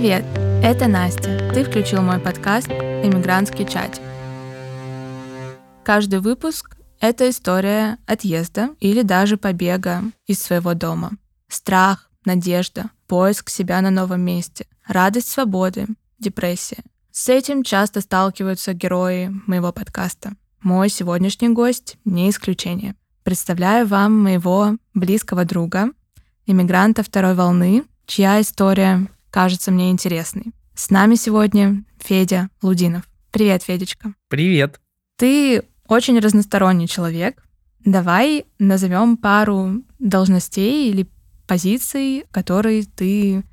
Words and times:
Привет, 0.00 0.24
это 0.64 0.88
Настя. 0.88 1.50
Ты 1.52 1.62
включил 1.62 2.00
мой 2.00 2.18
подкаст 2.18 2.70
«Иммигрантский 2.70 3.66
чат». 3.66 4.00
Каждый 5.84 6.20
выпуск— 6.20 6.78
это 7.00 7.28
история 7.28 7.98
отъезда 8.06 8.70
или 8.80 9.02
даже 9.02 9.36
побега 9.36 10.04
из 10.26 10.42
своего 10.42 10.72
дома. 10.72 11.10
Страх, 11.48 12.10
надежда, 12.24 12.88
поиск 13.08 13.50
себя 13.50 13.82
на 13.82 13.90
новом 13.90 14.22
месте, 14.22 14.66
радость 14.86 15.28
свободы, 15.28 15.86
депрессия. 16.18 16.82
С 17.12 17.28
этим 17.28 17.62
часто 17.62 18.00
сталкиваются 18.00 18.72
герои 18.72 19.30
моего 19.46 19.70
подкаста. 19.70 20.32
Мой 20.62 20.88
сегодняшний 20.88 21.50
гость 21.50 21.98
не 22.06 22.30
исключение. 22.30 22.94
Представляю 23.22 23.86
вам 23.86 24.18
моего 24.18 24.78
близкого 24.94 25.44
друга, 25.44 25.90
иммигранта 26.46 27.02
второй 27.02 27.34
волны, 27.34 27.84
чья 28.06 28.40
история 28.40 29.06
кажется 29.30 29.70
мне 29.70 29.90
интересной. 29.90 30.52
С 30.74 30.90
нами 30.90 31.14
сегодня 31.14 31.84
Федя 31.98 32.50
Лудинов. 32.62 33.02
Привет, 33.30 33.62
Федечка. 33.62 34.14
Привет. 34.28 34.80
Ты 35.16 35.62
очень 35.86 36.18
разносторонний 36.18 36.88
человек. 36.88 37.42
Давай 37.84 38.46
назовем 38.58 39.16
пару 39.16 39.82
должностей 39.98 40.90
или 40.90 41.08
позиций, 41.46 42.24
которые 42.30 42.84
ты 42.84 43.44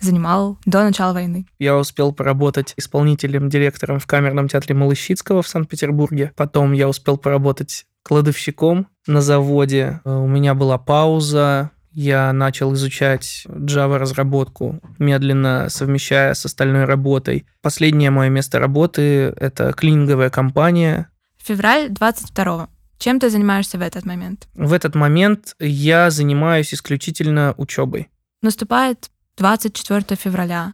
занимал 0.00 0.58
до 0.64 0.82
начала 0.82 1.12
войны. 1.12 1.46
Я 1.58 1.76
успел 1.76 2.12
поработать 2.12 2.74
исполнительным 2.76 3.48
директором 3.48 3.98
в 3.98 4.06
камерном 4.06 4.48
театре 4.48 4.74
Малыщицкого 4.74 5.42
в 5.42 5.48
Санкт-Петербурге. 5.48 6.32
Потом 6.36 6.72
я 6.72 6.88
успел 6.88 7.18
поработать 7.18 7.86
кладовщиком 8.02 8.88
на 9.06 9.20
заводе. 9.20 10.00
У 10.04 10.26
меня 10.26 10.54
была 10.54 10.78
пауза, 10.78 11.70
я 12.00 12.32
начал 12.32 12.72
изучать 12.72 13.44
Java-разработку, 13.46 14.80
медленно 14.98 15.66
совмещая 15.68 16.32
с 16.32 16.46
остальной 16.46 16.84
работой. 16.86 17.44
Последнее 17.60 18.10
мое 18.10 18.30
место 18.30 18.58
работы– 18.58 19.00
это 19.36 19.74
клининговая 19.74 20.30
компания. 20.30 21.10
Февраль 21.36 21.90
22 21.90 22.68
Чем 22.98 23.20
ты 23.20 23.28
занимаешься 23.28 23.76
в 23.76 23.82
этот 23.82 24.06
момент? 24.06 24.48
В 24.54 24.72
этот 24.72 24.94
момент 24.94 25.54
я 25.58 26.10
занимаюсь 26.10 26.72
исключительно 26.72 27.54
учебой. 27.58 28.08
Наступает 28.40 29.10
24 29.36 30.16
февраля. 30.16 30.72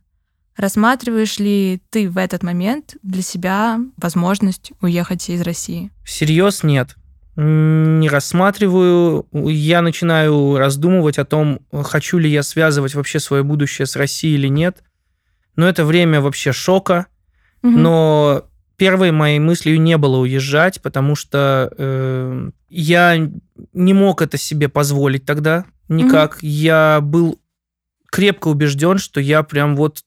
Рассматриваешь 0.56 1.40
ли 1.40 1.82
ты 1.90 2.08
в 2.08 2.18
этот 2.18 2.44
момент 2.44 2.96
для 3.02 3.22
себя 3.22 3.80
возможность 3.96 4.72
уехать 4.80 5.28
из 5.28 5.40
России? 5.40 5.90
Всерьез 6.04 6.62
нет 6.62 6.96
не 7.36 8.08
рассматриваю. 8.08 9.26
Я 9.32 9.82
начинаю 9.82 10.56
раздумывать 10.56 11.18
о 11.18 11.24
том, 11.24 11.60
хочу 11.70 12.18
ли 12.18 12.30
я 12.30 12.42
связывать 12.42 12.94
вообще 12.94 13.20
свое 13.20 13.42
будущее 13.42 13.86
с 13.86 13.94
Россией 13.96 14.34
или 14.34 14.48
нет. 14.48 14.82
Но 15.54 15.68
это 15.68 15.84
время 15.84 16.20
вообще 16.20 16.52
шока. 16.52 17.06
Угу. 17.62 17.70
Но 17.70 18.48
первой 18.76 19.10
моей 19.10 19.38
мыслью 19.38 19.80
не 19.80 19.98
было 19.98 20.18
уезжать, 20.18 20.80
потому 20.80 21.14
что 21.14 21.70
э, 21.76 22.50
я 22.68 23.30
не 23.72 23.92
мог 23.92 24.22
это 24.22 24.38
себе 24.38 24.68
позволить 24.68 25.26
тогда 25.26 25.66
никак. 25.88 26.36
Угу. 26.36 26.38
Я 26.42 27.00
был 27.02 27.40
крепко 28.10 28.48
убежден, 28.48 28.98
что 28.98 29.20
я 29.20 29.42
прям 29.42 29.76
вот 29.76 30.04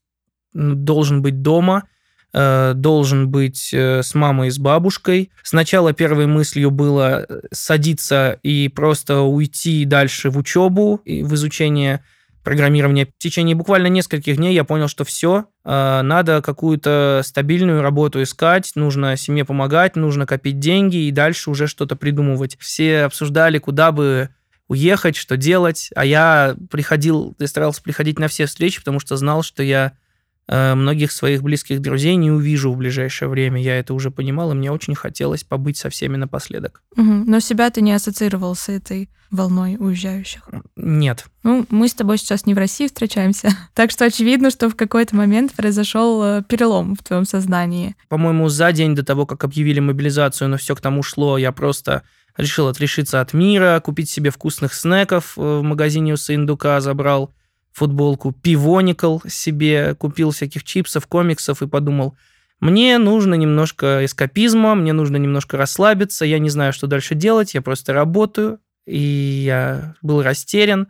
должен 0.53 1.21
быть 1.21 1.41
дома 1.43 1.83
должен 2.31 3.29
быть 3.29 3.73
э, 3.73 4.03
с 4.03 4.13
мамой 4.13 4.49
и 4.49 4.51
с 4.51 4.59
бабушкой. 4.59 5.31
Сначала 5.41 5.93
первой 5.93 6.27
мыслью 6.27 6.69
было 6.69 7.25
э, 7.27 7.41
садиться 7.51 8.39
и 8.43 8.67
просто 8.69 9.21
уйти 9.21 9.83
дальше 9.85 10.29
в 10.29 10.37
учебу, 10.37 11.01
и 11.05 11.23
в 11.23 11.33
изучение 11.33 12.03
программирования. 12.43 13.07
В 13.07 13.17
течение 13.17 13.55
буквально 13.55 13.87
нескольких 13.87 14.37
дней 14.37 14.53
я 14.53 14.63
понял, 14.63 14.87
что 14.87 15.03
все, 15.03 15.45
надо 15.65 16.41
какую-то 16.41 17.21
стабильную 17.23 17.81
работу 17.81 18.23
искать, 18.23 18.71
нужно 18.75 19.17
семье 19.17 19.43
помогать, 19.43 19.97
нужно 19.97 20.25
копить 20.25 20.57
деньги 20.57 20.95
и 20.95 21.11
дальше 21.11 21.51
уже 21.51 21.67
что-то 21.67 21.97
придумывать. 21.97 22.57
Все 22.57 23.01
обсуждали, 23.01 23.59
куда 23.59 23.91
бы 23.91 24.29
уехать, 24.67 25.17
что 25.17 25.35
делать, 25.35 25.89
а 25.95 26.05
я 26.05 26.55
приходил, 26.71 27.35
я 27.39 27.47
старался 27.47 27.83
приходить 27.83 28.19
на 28.19 28.29
все 28.29 28.45
встречи, 28.45 28.79
потому 28.79 28.99
что 29.01 29.17
знал, 29.17 29.43
что 29.43 29.61
я 29.61 29.91
Э, 29.91 30.08
многих 30.51 31.11
своих 31.11 31.43
близких 31.43 31.79
друзей 31.79 32.15
не 32.15 32.31
увижу 32.31 32.71
в 32.71 32.77
ближайшее 32.77 33.29
время. 33.29 33.61
Я 33.61 33.77
это 33.77 33.93
уже 33.93 34.09
понимал, 34.09 34.51
и 34.51 34.55
мне 34.55 34.71
очень 34.71 34.95
хотелось 34.95 35.43
побыть 35.43 35.77
со 35.77 35.89
всеми 35.89 36.17
напоследок. 36.17 36.81
Угу. 36.97 37.03
Но 37.27 37.39
себя 37.39 37.69
ты 37.69 37.81
не 37.81 37.93
ассоциировал 37.93 38.55
с 38.55 38.67
этой 38.69 39.09
волной 39.31 39.77
уезжающих? 39.79 40.47
Нет. 40.75 41.25
Ну, 41.43 41.65
мы 41.69 41.87
с 41.87 41.93
тобой 41.93 42.17
сейчас 42.17 42.45
не 42.45 42.53
в 42.53 42.57
России 42.57 42.87
встречаемся, 42.87 43.51
так 43.73 43.91
что 43.91 44.05
очевидно, 44.05 44.49
что 44.49 44.69
в 44.69 44.75
какой-то 44.75 45.15
момент 45.15 45.53
произошел 45.53 46.23
э, 46.23 46.43
перелом 46.47 46.95
в 46.95 47.03
твоем 47.03 47.25
сознании. 47.25 47.95
По-моему, 48.07 48.49
за 48.49 48.71
день 48.71 48.95
до 48.95 49.03
того, 49.03 49.25
как 49.25 49.43
объявили 49.43 49.79
мобилизацию, 49.79 50.49
но 50.49 50.57
все 50.57 50.75
к 50.75 50.81
тому 50.81 51.03
шло, 51.03 51.37
я 51.37 51.51
просто 51.51 52.03
решил 52.37 52.67
отрешиться 52.67 53.21
от 53.21 53.33
мира, 53.33 53.79
купить 53.83 54.09
себе 54.09 54.31
вкусных 54.31 54.73
снеков 54.73 55.33
э, 55.37 55.41
в 55.41 55.63
магазине 55.63 56.13
у 56.13 56.17
Сындука, 56.17 56.79
забрал 56.81 57.33
футболку, 57.71 58.31
пивоникл 58.31 59.19
себе, 59.27 59.95
купил 59.95 60.31
всяких 60.31 60.63
чипсов, 60.63 61.07
комиксов 61.07 61.61
и 61.61 61.67
подумал, 61.67 62.15
мне 62.59 62.97
нужно 62.97 63.35
немножко 63.35 64.03
эскапизма, 64.03 64.75
мне 64.75 64.91
нужно 64.91 65.17
немножко 65.17 65.57
расслабиться, 65.57 66.25
я 66.25 66.39
не 66.39 66.49
знаю, 66.49 66.73
что 66.73 66.87
дальше 66.87 67.15
делать, 67.15 67.53
я 67.53 67.61
просто 67.61 67.93
работаю, 67.93 68.59
и 68.85 68.97
я 68.97 69.95
был 70.01 70.21
растерян. 70.21 70.87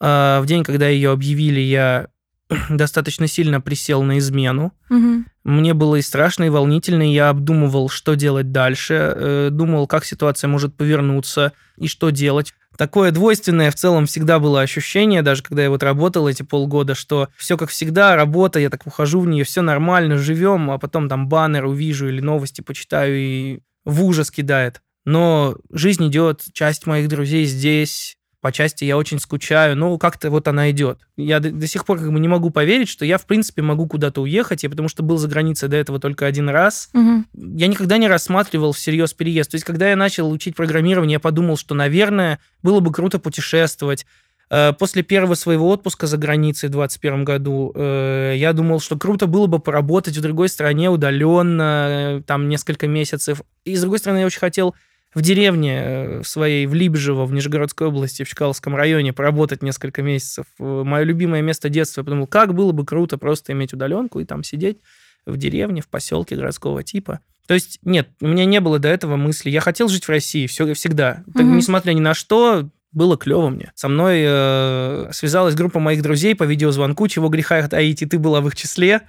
А, 0.00 0.40
в 0.40 0.46
день, 0.46 0.62
когда 0.62 0.86
ее 0.86 1.10
объявили, 1.10 1.60
я 1.60 2.08
достаточно 2.70 3.26
сильно 3.26 3.60
присел 3.60 4.02
на 4.02 4.18
измену. 4.18 4.72
Угу. 4.90 5.24
Мне 5.44 5.74
было 5.74 5.96
и 5.96 6.02
страшно, 6.02 6.44
и 6.44 6.50
волнительно, 6.50 7.08
и 7.08 7.14
я 7.14 7.30
обдумывал, 7.30 7.88
что 7.88 8.14
делать 8.14 8.52
дальше, 8.52 8.94
э, 8.94 9.48
думал, 9.50 9.88
как 9.88 10.04
ситуация 10.04 10.48
может 10.48 10.76
повернуться 10.76 11.52
и 11.78 11.88
что 11.88 12.10
делать 12.10 12.54
такое 12.78 13.10
двойственное 13.10 13.70
в 13.70 13.74
целом 13.74 14.06
всегда 14.06 14.38
было 14.38 14.62
ощущение, 14.62 15.20
даже 15.20 15.42
когда 15.42 15.64
я 15.64 15.68
вот 15.70 15.82
работал 15.82 16.28
эти 16.28 16.44
полгода, 16.44 16.94
что 16.94 17.28
все 17.36 17.58
как 17.58 17.68
всегда, 17.70 18.16
работа, 18.16 18.60
я 18.60 18.70
так 18.70 18.86
ухожу 18.86 19.20
в 19.20 19.26
нее, 19.26 19.44
все 19.44 19.60
нормально, 19.60 20.16
живем, 20.16 20.70
а 20.70 20.78
потом 20.78 21.08
там 21.08 21.28
баннер 21.28 21.66
увижу 21.66 22.08
или 22.08 22.20
новости 22.20 22.60
почитаю 22.60 23.16
и 23.18 23.60
в 23.84 24.04
ужас 24.04 24.30
кидает. 24.30 24.80
Но 25.04 25.56
жизнь 25.72 26.06
идет, 26.08 26.44
часть 26.52 26.86
моих 26.86 27.08
друзей 27.08 27.46
здесь, 27.46 28.17
по 28.48 28.52
части 28.52 28.86
я 28.86 28.96
очень 28.96 29.18
скучаю, 29.18 29.76
но 29.76 29.98
как-то 29.98 30.30
вот 30.30 30.48
она 30.48 30.70
идет. 30.70 31.00
Я 31.18 31.38
до, 31.38 31.50
до 31.50 31.66
сих 31.66 31.84
пор 31.84 31.98
как 31.98 32.10
бы 32.10 32.18
не 32.18 32.28
могу 32.28 32.48
поверить, 32.48 32.88
что 32.88 33.04
я, 33.04 33.18
в 33.18 33.26
принципе, 33.26 33.60
могу 33.60 33.86
куда-то 33.86 34.22
уехать, 34.22 34.62
я 34.62 34.70
потому 34.70 34.88
что 34.88 35.02
был 35.02 35.18
за 35.18 35.28
границей 35.28 35.68
до 35.68 35.76
этого 35.76 36.00
только 36.00 36.24
один 36.24 36.48
раз. 36.48 36.88
Угу. 36.94 37.24
Я 37.58 37.66
никогда 37.66 37.98
не 37.98 38.08
рассматривал 38.08 38.72
всерьез 38.72 39.12
переезд. 39.12 39.50
То 39.50 39.56
есть, 39.56 39.66
когда 39.66 39.90
я 39.90 39.96
начал 39.96 40.30
учить 40.30 40.56
программирование, 40.56 41.16
я 41.16 41.20
подумал, 41.20 41.58
что, 41.58 41.74
наверное, 41.74 42.38
было 42.62 42.80
бы 42.80 42.90
круто 42.90 43.18
путешествовать. 43.18 44.06
Э, 44.48 44.72
после 44.72 45.02
первого 45.02 45.34
своего 45.34 45.68
отпуска 45.68 46.06
за 46.06 46.16
границей 46.16 46.70
в 46.70 46.72
2021 46.72 47.24
году 47.24 47.72
э, 47.74 48.32
я 48.36 48.54
думал, 48.54 48.80
что 48.80 48.96
круто 48.96 49.26
было 49.26 49.46
бы 49.46 49.58
поработать 49.58 50.16
в 50.16 50.22
другой 50.22 50.48
стране 50.48 50.88
удаленно, 50.88 51.88
э, 51.90 52.22
там 52.26 52.48
несколько 52.48 52.88
месяцев. 52.88 53.42
И, 53.66 53.76
с 53.76 53.82
другой 53.82 53.98
стороны, 53.98 54.20
я 54.20 54.26
очень 54.26 54.40
хотел 54.40 54.74
в 55.14 55.22
деревне 55.22 55.82
э, 55.84 56.22
своей, 56.22 56.66
в 56.66 56.74
Либжево, 56.74 57.24
в 57.24 57.32
Нижегородской 57.32 57.86
области, 57.86 58.24
в 58.24 58.28
Чкаловском 58.28 58.76
районе, 58.76 59.12
поработать 59.12 59.62
несколько 59.62 60.02
месяцев. 60.02 60.46
Э, 60.58 60.82
Мое 60.84 61.04
любимое 61.04 61.42
место 61.42 61.68
детства. 61.68 62.00
Я 62.00 62.04
подумал, 62.04 62.26
как 62.26 62.54
было 62.54 62.72
бы 62.72 62.84
круто 62.84 63.16
просто 63.18 63.52
иметь 63.52 63.72
удаленку 63.72 64.20
и 64.20 64.24
там 64.24 64.44
сидеть 64.44 64.78
в 65.24 65.36
деревне, 65.36 65.80
в 65.80 65.88
поселке 65.88 66.36
городского 66.36 66.82
типа. 66.82 67.20
То 67.46 67.54
есть, 67.54 67.78
нет, 67.82 68.10
у 68.20 68.28
меня 68.28 68.44
не 68.44 68.60
было 68.60 68.78
до 68.78 68.88
этого 68.88 69.16
мысли. 69.16 69.48
Я 69.48 69.60
хотел 69.60 69.88
жить 69.88 70.04
в 70.04 70.10
России 70.10 70.46
все, 70.46 70.72
всегда. 70.74 71.24
Так, 71.34 71.44
mm 71.44 71.56
несмотря 71.56 71.92
ни 71.94 72.00
на 72.00 72.12
что, 72.12 72.68
было 72.92 73.16
клево 73.16 73.48
мне. 73.48 73.72
Со 73.74 73.88
мной 73.88 74.22
э, 74.22 75.08
связалась 75.12 75.54
группа 75.54 75.80
моих 75.80 76.02
друзей 76.02 76.34
по 76.34 76.44
видеозвонку, 76.44 77.08
чего 77.08 77.28
греха 77.28 77.66
таить, 77.66 78.02
и 78.02 78.06
ты 78.06 78.18
была 78.18 78.42
в 78.42 78.48
их 78.48 78.56
числе 78.56 79.02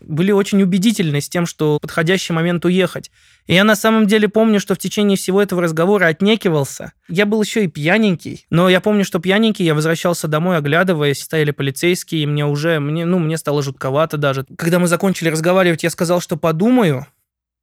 были 0.00 0.32
очень 0.32 0.62
убедительны 0.62 1.20
с 1.20 1.28
тем, 1.28 1.46
что 1.46 1.78
подходящий 1.80 2.32
момент 2.32 2.64
уехать. 2.64 3.10
И 3.46 3.54
я 3.54 3.64
на 3.64 3.76
самом 3.76 4.06
деле 4.06 4.28
помню, 4.28 4.60
что 4.60 4.74
в 4.74 4.78
течение 4.78 5.16
всего 5.16 5.42
этого 5.42 5.62
разговора 5.62 6.06
отнекивался. 6.06 6.92
Я 7.08 7.26
был 7.26 7.42
еще 7.42 7.64
и 7.64 7.68
пьяненький, 7.68 8.46
но 8.50 8.68
я 8.68 8.80
помню, 8.80 9.04
что 9.04 9.18
пьяненький, 9.18 9.64
я 9.64 9.74
возвращался 9.74 10.28
домой, 10.28 10.56
оглядываясь, 10.56 11.22
стояли 11.22 11.50
полицейские, 11.50 12.22
и 12.22 12.26
мне 12.26 12.46
уже, 12.46 12.80
мне, 12.80 13.04
ну, 13.04 13.18
мне 13.18 13.36
стало 13.36 13.62
жутковато 13.62 14.16
даже. 14.16 14.46
Когда 14.56 14.78
мы 14.78 14.86
закончили 14.86 15.28
разговаривать, 15.28 15.82
я 15.82 15.90
сказал, 15.90 16.20
что 16.20 16.36
подумаю, 16.36 17.06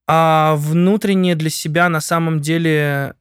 а 0.07 0.55
внутренне 0.57 1.35
для 1.35 1.49
себя 1.49 1.89
на 1.89 2.01
самом 2.01 2.41
деле 2.41 3.15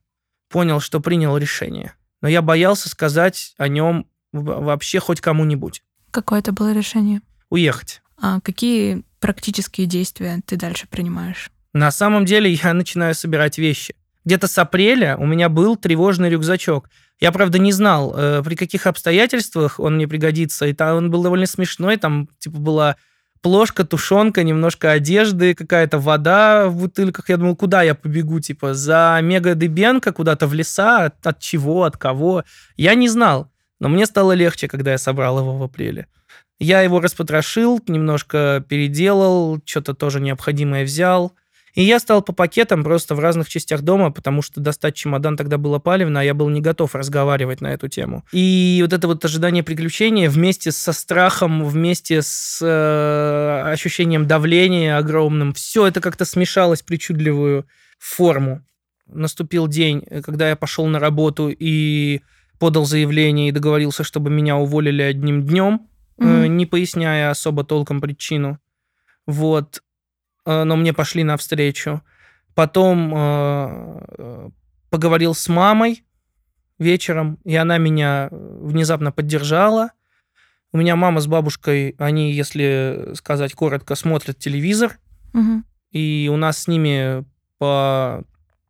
понял, 0.50 0.80
что 0.80 1.00
принял 1.00 1.36
решение. 1.36 1.94
Но 2.20 2.28
я 2.28 2.42
боялся 2.42 2.88
сказать 2.88 3.54
о 3.56 3.68
нем 3.68 4.06
вообще 4.32 5.00
хоть 5.00 5.20
кому-нибудь. 5.20 5.82
Какое 6.10 6.40
это 6.40 6.52
было 6.52 6.72
решение? 6.72 7.22
Уехать. 7.48 7.99
А 8.20 8.40
какие 8.40 9.02
практические 9.18 9.86
действия 9.86 10.40
ты 10.46 10.56
дальше 10.56 10.86
принимаешь? 10.88 11.50
На 11.72 11.90
самом 11.90 12.24
деле 12.24 12.52
я 12.52 12.74
начинаю 12.74 13.14
собирать 13.14 13.58
вещи. 13.58 13.94
Где-то 14.24 14.48
с 14.48 14.58
апреля 14.58 15.16
у 15.16 15.26
меня 15.26 15.48
был 15.48 15.76
тревожный 15.76 16.28
рюкзачок. 16.28 16.90
Я, 17.20 17.32
правда, 17.32 17.58
не 17.58 17.72
знал, 17.72 18.14
э, 18.16 18.42
при 18.44 18.54
каких 18.54 18.86
обстоятельствах 18.86 19.80
он 19.80 19.96
мне 19.96 20.06
пригодится. 20.06 20.66
И 20.66 20.72
там 20.72 20.96
он 20.96 21.10
был 21.10 21.22
довольно 21.22 21.46
смешной. 21.46 21.96
Там, 21.96 22.28
типа, 22.38 22.58
была 22.58 22.96
плошка, 23.42 23.84
тушенка, 23.84 24.42
немножко 24.42 24.92
одежды, 24.92 25.54
какая-то 25.54 25.98
вода 25.98 26.68
в 26.68 26.76
бутылках. 26.76 27.28
Я 27.28 27.38
думал, 27.38 27.56
куда 27.56 27.82
я 27.82 27.94
побегу, 27.94 28.40
типа, 28.40 28.74
за 28.74 29.18
мега 29.22 29.54
Дебенко 29.54 30.12
куда-то 30.12 30.46
в 30.46 30.54
леса, 30.54 31.12
от 31.22 31.38
чего, 31.38 31.84
от 31.84 31.96
кого. 31.96 32.44
Я 32.76 32.94
не 32.94 33.08
знал, 33.08 33.50
но 33.78 33.88
мне 33.88 34.06
стало 34.06 34.32
легче, 34.32 34.68
когда 34.68 34.92
я 34.92 34.98
собрал 34.98 35.38
его 35.38 35.56
в 35.56 35.62
апреле. 35.62 36.06
Я 36.60 36.82
его 36.82 37.00
распотрошил, 37.00 37.80
немножко 37.88 38.62
переделал, 38.68 39.60
что-то 39.64 39.94
тоже 39.94 40.20
необходимое 40.20 40.84
взял. 40.84 41.32
И 41.74 41.82
я 41.82 41.98
стал 41.98 42.20
по 42.20 42.32
пакетам 42.32 42.84
просто 42.84 43.14
в 43.14 43.20
разных 43.20 43.48
частях 43.48 43.80
дома, 43.80 44.10
потому 44.10 44.42
что 44.42 44.60
достать 44.60 44.94
чемодан 44.94 45.36
тогда 45.36 45.56
было 45.56 45.78
палевно, 45.78 46.20
а 46.20 46.24
я 46.24 46.34
был 46.34 46.50
не 46.50 46.60
готов 46.60 46.94
разговаривать 46.94 47.62
на 47.62 47.68
эту 47.68 47.88
тему. 47.88 48.24
И 48.32 48.80
вот 48.82 48.92
это 48.92 49.06
вот 49.06 49.24
ожидание 49.24 49.62
приключения 49.62 50.28
вместе 50.28 50.70
со 50.70 50.92
страхом, 50.92 51.64
вместе 51.64 52.20
с 52.22 52.60
э, 52.60 53.70
ощущением 53.72 54.26
давления 54.26 54.98
огромным, 54.98 55.54
все 55.54 55.86
это 55.86 56.00
как-то 56.00 56.26
смешалось 56.26 56.82
в 56.82 56.84
причудливую 56.84 57.66
форму. 57.98 58.62
Наступил 59.06 59.66
день, 59.66 60.04
когда 60.22 60.50
я 60.50 60.56
пошел 60.56 60.86
на 60.86 60.98
работу 60.98 61.48
и 61.48 62.20
подал 62.58 62.84
заявление 62.84 63.48
и 63.48 63.52
договорился, 63.52 64.04
чтобы 64.04 64.28
меня 64.30 64.56
уволили 64.56 65.02
одним 65.02 65.44
днем, 65.44 65.88
mm-hmm. 66.20 66.48
не 66.48 66.66
поясняя 66.66 67.30
особо 67.30 67.64
толком 67.64 68.00
причину. 68.00 68.58
Вот. 69.26 69.82
Э, 70.46 70.64
но 70.64 70.76
мне 70.76 70.92
пошли 70.92 71.24
навстречу. 71.24 72.02
Потом 72.54 73.12
э, 73.14 74.50
поговорил 74.90 75.34
с 75.34 75.48
мамой 75.48 76.04
вечером, 76.78 77.38
и 77.44 77.56
она 77.56 77.78
меня 77.78 78.28
внезапно 78.30 79.12
поддержала. 79.12 79.92
У 80.72 80.78
меня 80.78 80.96
мама 80.96 81.20
с 81.20 81.26
бабушкой, 81.26 81.94
они, 81.98 82.32
если 82.32 83.10
сказать 83.14 83.54
коротко, 83.54 83.94
смотрят 83.94 84.38
телевизор, 84.38 84.98
угу. 85.34 85.62
и 85.90 86.30
у 86.32 86.36
нас 86.36 86.58
с 86.58 86.68
ними 86.68 87.24
по 87.58 88.24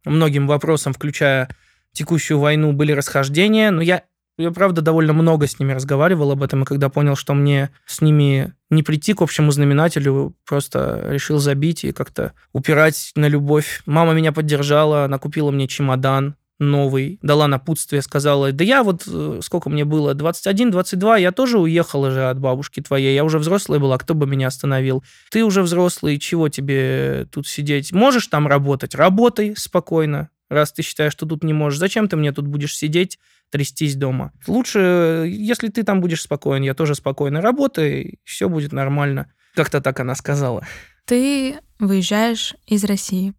многим 0.05 0.47
вопросам, 0.47 0.93
включая 0.93 1.49
текущую 1.93 2.39
войну, 2.39 2.73
были 2.73 2.93
расхождения, 2.93 3.71
но 3.71 3.83
я 3.83 4.05
я, 4.41 4.51
правда, 4.51 4.83
довольно 4.83 5.13
много 5.13 5.47
с 5.47 5.59
ними 5.59 5.73
разговаривал 5.73 6.33
об 6.33 6.43
этом, 6.43 6.63
и 6.63 6.67
когда 6.67 6.89
понял, 6.89 7.17
что 7.17 7.35
мне 7.35 7.71
с 7.87 8.01
ними 8.01 8.55
не 8.71 8.83
прийти 8.83 9.15
к 9.15 9.23
общему 9.23 9.51
знаменателю, 9.51 10.35
просто 10.47 11.07
решил 11.09 11.39
забить 11.39 11.85
и 11.85 11.93
как-то 11.93 12.33
упирать 12.53 13.13
на 13.15 13.29
любовь. 13.29 13.83
Мама 13.87 14.13
меня 14.13 14.33
поддержала, 14.33 15.05
она 15.05 15.19
купила 15.19 15.51
мне 15.51 15.69
чемодан 15.69 16.37
новый, 16.61 17.19
дала 17.23 17.49
напутствие, 17.49 18.03
сказала, 18.03 18.53
да 18.53 18.63
я 18.63 18.85
вот, 18.85 19.05
э, 19.07 19.41
сколько 19.43 19.71
мне 19.71 19.85
было, 19.85 20.15
21-22, 20.15 21.21
я 21.21 21.33
тоже 21.33 21.59
уехала 21.59 22.11
же 22.11 22.29
от 22.29 22.39
бабушки 22.39 22.81
твоей, 22.81 23.15
я 23.15 23.25
уже 23.25 23.39
взрослая 23.39 23.79
была, 23.79 23.97
кто 23.99 24.15
бы 24.15 24.27
меня 24.27 24.49
остановил? 24.49 25.03
Ты 25.31 25.43
уже 25.43 25.63
взрослый, 25.63 26.19
чего 26.19 26.49
тебе 26.49 27.27
тут 27.33 27.49
сидеть? 27.49 27.93
Можешь 27.93 28.27
там 28.27 28.47
работать? 28.47 28.95
Работай 28.95 29.55
спокойно, 29.57 30.29
раз 30.51 30.73
ты 30.73 30.83
считаешь, 30.83 31.13
что 31.13 31.25
тут 31.25 31.45
не 31.45 31.53
можешь. 31.53 31.79
Зачем 31.79 32.09
ты 32.09 32.17
мне 32.17 32.33
тут 32.33 32.47
будешь 32.47 32.77
сидеть, 32.77 33.19
трястись 33.51 33.97
дома? 33.97 34.33
Лучше, 34.47 35.25
если 35.29 35.69
ты 35.69 35.83
там 35.85 36.01
будешь 36.01 36.23
спокоен, 36.23 36.63
я 36.63 36.75
тоже 36.75 36.95
спокойно 36.95 37.41
работаю, 37.41 38.19
все 38.25 38.49
будет 38.49 38.73
нормально. 38.73 39.33
Как-то 39.55 39.81
так 39.81 39.99
она 40.01 40.15
сказала. 40.15 40.67
Ты 41.07 41.57
выезжаешь 41.79 42.55
из 42.67 42.85
России. 42.85 43.33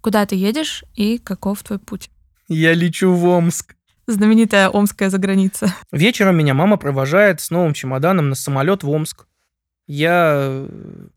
Куда 0.00 0.26
ты 0.26 0.34
едешь 0.34 0.84
и 0.94 1.18
каков 1.18 1.62
твой 1.62 1.78
путь? 1.78 2.10
Я 2.48 2.74
лечу 2.74 3.12
в 3.12 3.24
Омск. 3.24 3.76
Знаменитая 4.08 4.68
омская 4.68 5.10
заграница. 5.10 5.72
Вечером 5.92 6.36
меня 6.36 6.54
мама 6.54 6.76
провожает 6.76 7.40
с 7.40 7.50
новым 7.50 7.72
чемоданом 7.72 8.28
на 8.28 8.34
самолет 8.34 8.82
в 8.82 8.90
Омск. 8.90 9.26
Я 9.86 10.66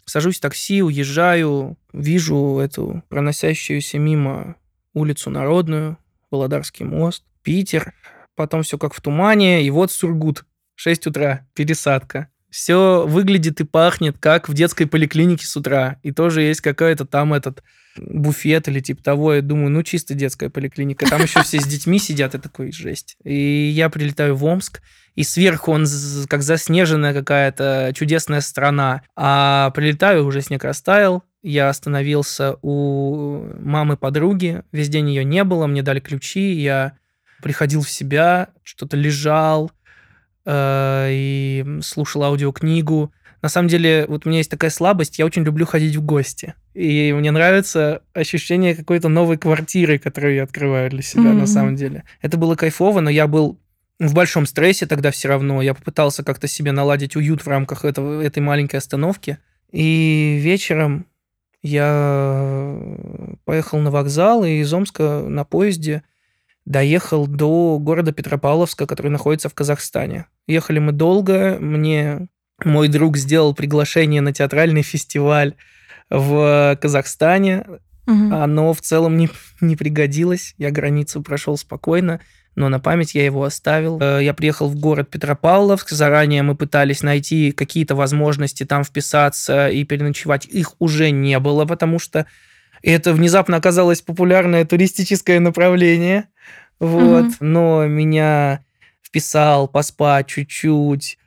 сажусь 0.05 0.37
в 0.37 0.41
такси, 0.41 0.83
уезжаю, 0.83 1.77
вижу 1.93 2.59
эту 2.59 3.03
проносящуюся 3.09 3.97
мимо 3.97 4.55
улицу 4.95 5.29
Народную, 5.29 5.99
Володарский 6.31 6.85
мост, 6.85 7.23
Питер, 7.43 7.93
потом 8.35 8.63
все 8.63 8.79
как 8.79 8.95
в 8.95 9.01
тумане, 9.01 9.63
и 9.63 9.69
вот 9.69 9.91
Сургут, 9.91 10.45
6 10.75 11.07
утра, 11.07 11.45
пересадка. 11.53 12.29
Все 12.49 13.05
выглядит 13.05 13.59
и 13.59 13.65
пахнет, 13.65 14.17
как 14.17 14.47
в 14.47 14.53
детской 14.53 14.85
поликлинике 14.87 15.45
с 15.45 15.57
утра. 15.57 15.99
И 16.03 16.11
тоже 16.11 16.41
есть 16.41 16.61
какой-то 16.61 17.05
там 17.05 17.33
этот 17.33 17.61
буфет 17.97 18.69
или 18.69 18.79
типа 18.79 19.03
того. 19.03 19.33
Я 19.33 19.41
думаю, 19.41 19.69
ну 19.71 19.83
чисто 19.83 20.13
детская 20.13 20.49
поликлиника. 20.49 21.05
Там 21.05 21.21
еще 21.21 21.43
все 21.43 21.59
с 21.59 21.65
детьми 21.65 21.99
сидят, 21.99 22.33
и 22.33 22.39
такой 22.39 22.71
жесть. 22.71 23.17
И 23.25 23.69
я 23.69 23.89
прилетаю 23.89 24.35
в 24.35 24.45
Омск, 24.45 24.81
и 25.15 25.23
сверху 25.23 25.71
он 25.71 25.85
как 26.29 26.43
заснеженная 26.43 27.13
какая-то 27.13 27.91
чудесная 27.93 28.41
страна. 28.41 29.01
А 29.17 29.71
прилетаю, 29.71 30.25
уже 30.25 30.41
снег 30.41 30.63
растаял, 30.63 31.23
я 31.45 31.69
остановился 31.69 32.57
у 32.63 33.45
мамы 33.59 33.97
подруги, 33.97 34.63
весь 34.71 34.89
день 34.89 35.09
ее 35.09 35.23
не 35.23 35.43
было, 35.43 35.67
мне 35.67 35.83
дали 35.83 35.99
ключи, 35.99 36.53
я 36.53 36.97
приходил 37.43 37.81
в 37.81 37.89
себя, 37.89 38.49
что-то 38.63 38.97
лежал 38.97 39.71
э, 40.45 41.07
и 41.11 41.79
слушал 41.83 42.23
аудиокнигу. 42.23 43.13
На 43.43 43.49
самом 43.49 43.67
деле, 43.67 44.05
вот 44.07 44.25
у 44.25 44.29
меня 44.29 44.39
есть 44.39 44.49
такая 44.49 44.71
слабость, 44.71 45.19
я 45.19 45.25
очень 45.27 45.43
люблю 45.43 45.67
ходить 45.67 45.95
в 45.95 46.01
гости. 46.03 46.55
И 46.73 47.13
мне 47.13 47.29
нравится 47.29 48.01
ощущение 48.15 48.75
какой-то 48.75 49.07
новой 49.07 49.37
квартиры, 49.37 49.99
которую 49.99 50.33
я 50.33 50.43
открываю 50.43 50.89
для 50.89 51.03
себя, 51.03 51.29
mm-hmm. 51.29 51.33
на 51.41 51.45
самом 51.45 51.75
деле. 51.75 52.05
Это 52.23 52.37
было 52.37 52.55
кайфово, 52.55 53.01
но 53.01 53.11
я 53.11 53.27
был 53.27 53.59
в 53.99 54.15
большом 54.15 54.47
стрессе 54.47 54.87
тогда 54.87 55.11
все 55.11 55.27
равно. 55.27 55.61
Я 55.61 55.75
попытался 55.75 56.23
как-то 56.23 56.47
себе 56.47 56.71
наладить 56.71 57.15
уют 57.15 57.45
в 57.45 57.47
рамках 57.47 57.85
этого, 57.85 58.19
этой 58.19 58.39
маленькой 58.39 58.77
остановки. 58.77 59.37
И 59.71 60.39
вечером 60.41 61.05
я 61.65 62.79
поехал 63.43 63.79
на 63.79 63.89
вокзал 63.89 64.45
и 64.45 64.59
из 64.59 64.71
Омска 64.71 65.25
на 65.27 65.43
поезде 65.43 66.03
доехал 66.63 67.25
до 67.25 67.79
города 67.79 68.11
Петропавловска, 68.11 68.85
который 68.85 69.09
находится 69.09 69.49
в 69.49 69.55
Казахстане. 69.55 70.27
Ехали 70.45 70.77
мы 70.77 70.91
долго, 70.91 71.57
мне 71.59 72.27
мой 72.63 72.87
друг 72.87 73.17
сделал 73.17 73.55
приглашение 73.55 74.21
на 74.21 74.31
театральный 74.31 74.83
фестиваль 74.83 75.55
в 76.11 76.77
Казахстане. 76.79 77.65
Угу. 78.05 78.35
Оно 78.35 78.73
в 78.73 78.81
целом 78.81 79.17
не, 79.17 79.29
не 79.59 79.75
пригодилось. 79.75 80.53
Я 80.59 80.69
границу 80.69 81.23
прошел 81.23 81.57
спокойно 81.57 82.21
но 82.55 82.69
на 82.69 82.79
память 82.79 83.15
я 83.15 83.25
его 83.25 83.43
оставил. 83.43 83.99
Э, 84.01 84.23
я 84.23 84.33
приехал 84.33 84.69
в 84.69 84.75
город 84.75 85.09
Петропавловск, 85.09 85.89
заранее 85.89 86.41
мы 86.41 86.55
пытались 86.55 87.03
найти 87.03 87.51
какие-то 87.51 87.95
возможности 87.95 88.65
там 88.65 88.83
вписаться 88.83 89.69
и 89.69 89.83
переночевать. 89.83 90.45
Их 90.45 90.73
уже 90.79 91.11
не 91.11 91.37
было, 91.39 91.65
потому 91.65 91.99
что 91.99 92.25
это 92.81 93.13
внезапно 93.13 93.57
оказалось 93.57 94.01
популярное 94.01 94.65
туристическое 94.65 95.39
направление. 95.39 96.29
Вот. 96.79 97.25
Угу. 97.25 97.35
Но 97.41 97.85
меня 97.87 98.63
вписал 99.01 99.67
поспать 99.67 100.27
чуть-чуть 100.27 101.17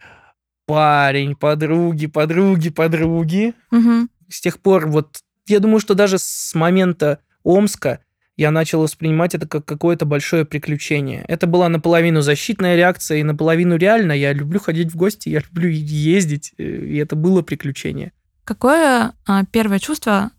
парень, 0.66 1.34
подруги, 1.34 2.06
подруги, 2.06 2.68
подруги. 2.70 3.54
Угу. 3.70 4.08
С 4.28 4.40
тех 4.40 4.60
пор 4.60 4.86
вот 4.86 5.20
я 5.46 5.60
думаю, 5.60 5.80
что 5.80 5.94
даже 5.94 6.18
с 6.18 6.54
момента 6.54 7.20
Омска 7.42 8.00
я 8.38 8.52
начал 8.52 8.80
воспринимать 8.80 9.34
это 9.34 9.48
как 9.48 9.64
какое-то 9.64 10.06
большое 10.06 10.44
приключение. 10.44 11.24
Это 11.26 11.48
была 11.48 11.68
наполовину 11.68 12.22
защитная 12.22 12.76
реакция 12.76 13.18
и 13.18 13.24
наполовину 13.24 13.76
реально. 13.76 14.12
Я 14.12 14.32
люблю 14.32 14.60
ходить 14.60 14.92
в 14.92 14.96
гости, 14.96 15.28
я 15.28 15.40
люблю 15.40 15.68
ездить, 15.68 16.54
э, 16.56 16.62
и 16.62 16.96
это 16.98 17.16
было 17.16 17.42
приключение. 17.42 18.12
Какое 18.44 19.12
а, 19.26 19.44
первое 19.44 19.80
чувство 19.80 20.30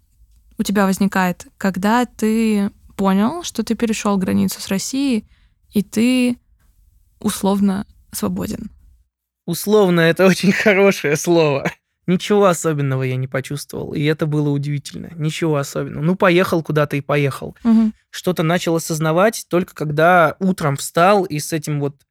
у 0.58 0.64
тебя 0.64 0.86
возникает, 0.86 1.48
когда 1.58 2.06
ты 2.06 2.72
понял, 2.96 3.44
что 3.44 3.64
ты 3.64 3.76
перешел 3.76 4.18
границу 4.18 4.62
с 4.62 4.70
Россией, 4.70 5.26
и 5.74 5.84
ты 5.84 6.38
условно 7.20 7.86
свободен? 8.14 8.72
Условно 9.46 10.00
это 10.00 10.26
очень 10.26 10.54
хорошее 10.54 11.18
слово. 11.18 11.70
Ничего 12.10 12.48
особенного 12.48 13.04
я 13.04 13.18
не 13.18 13.28
почувствовал, 13.28 13.94
и 13.94 14.04
это 14.04 14.26
было 14.26 14.50
удивительно. 14.50 15.12
Ничего 15.16 15.58
особенного. 15.58 16.02
Ну, 16.02 16.16
поехал 16.16 16.64
куда-то 16.64 16.98
и 16.98 17.02
поехал. 17.02 17.56
Угу. 17.64 17.92
Что-то 18.10 18.42
начал 18.42 18.76
осознавать 18.76 19.46
только 19.48 19.76
когда 19.76 20.36
утром 20.40 20.76
встал 20.76 21.24
и 21.24 21.38
с 21.38 21.54
этим 21.54 21.80
вот 21.80 22.02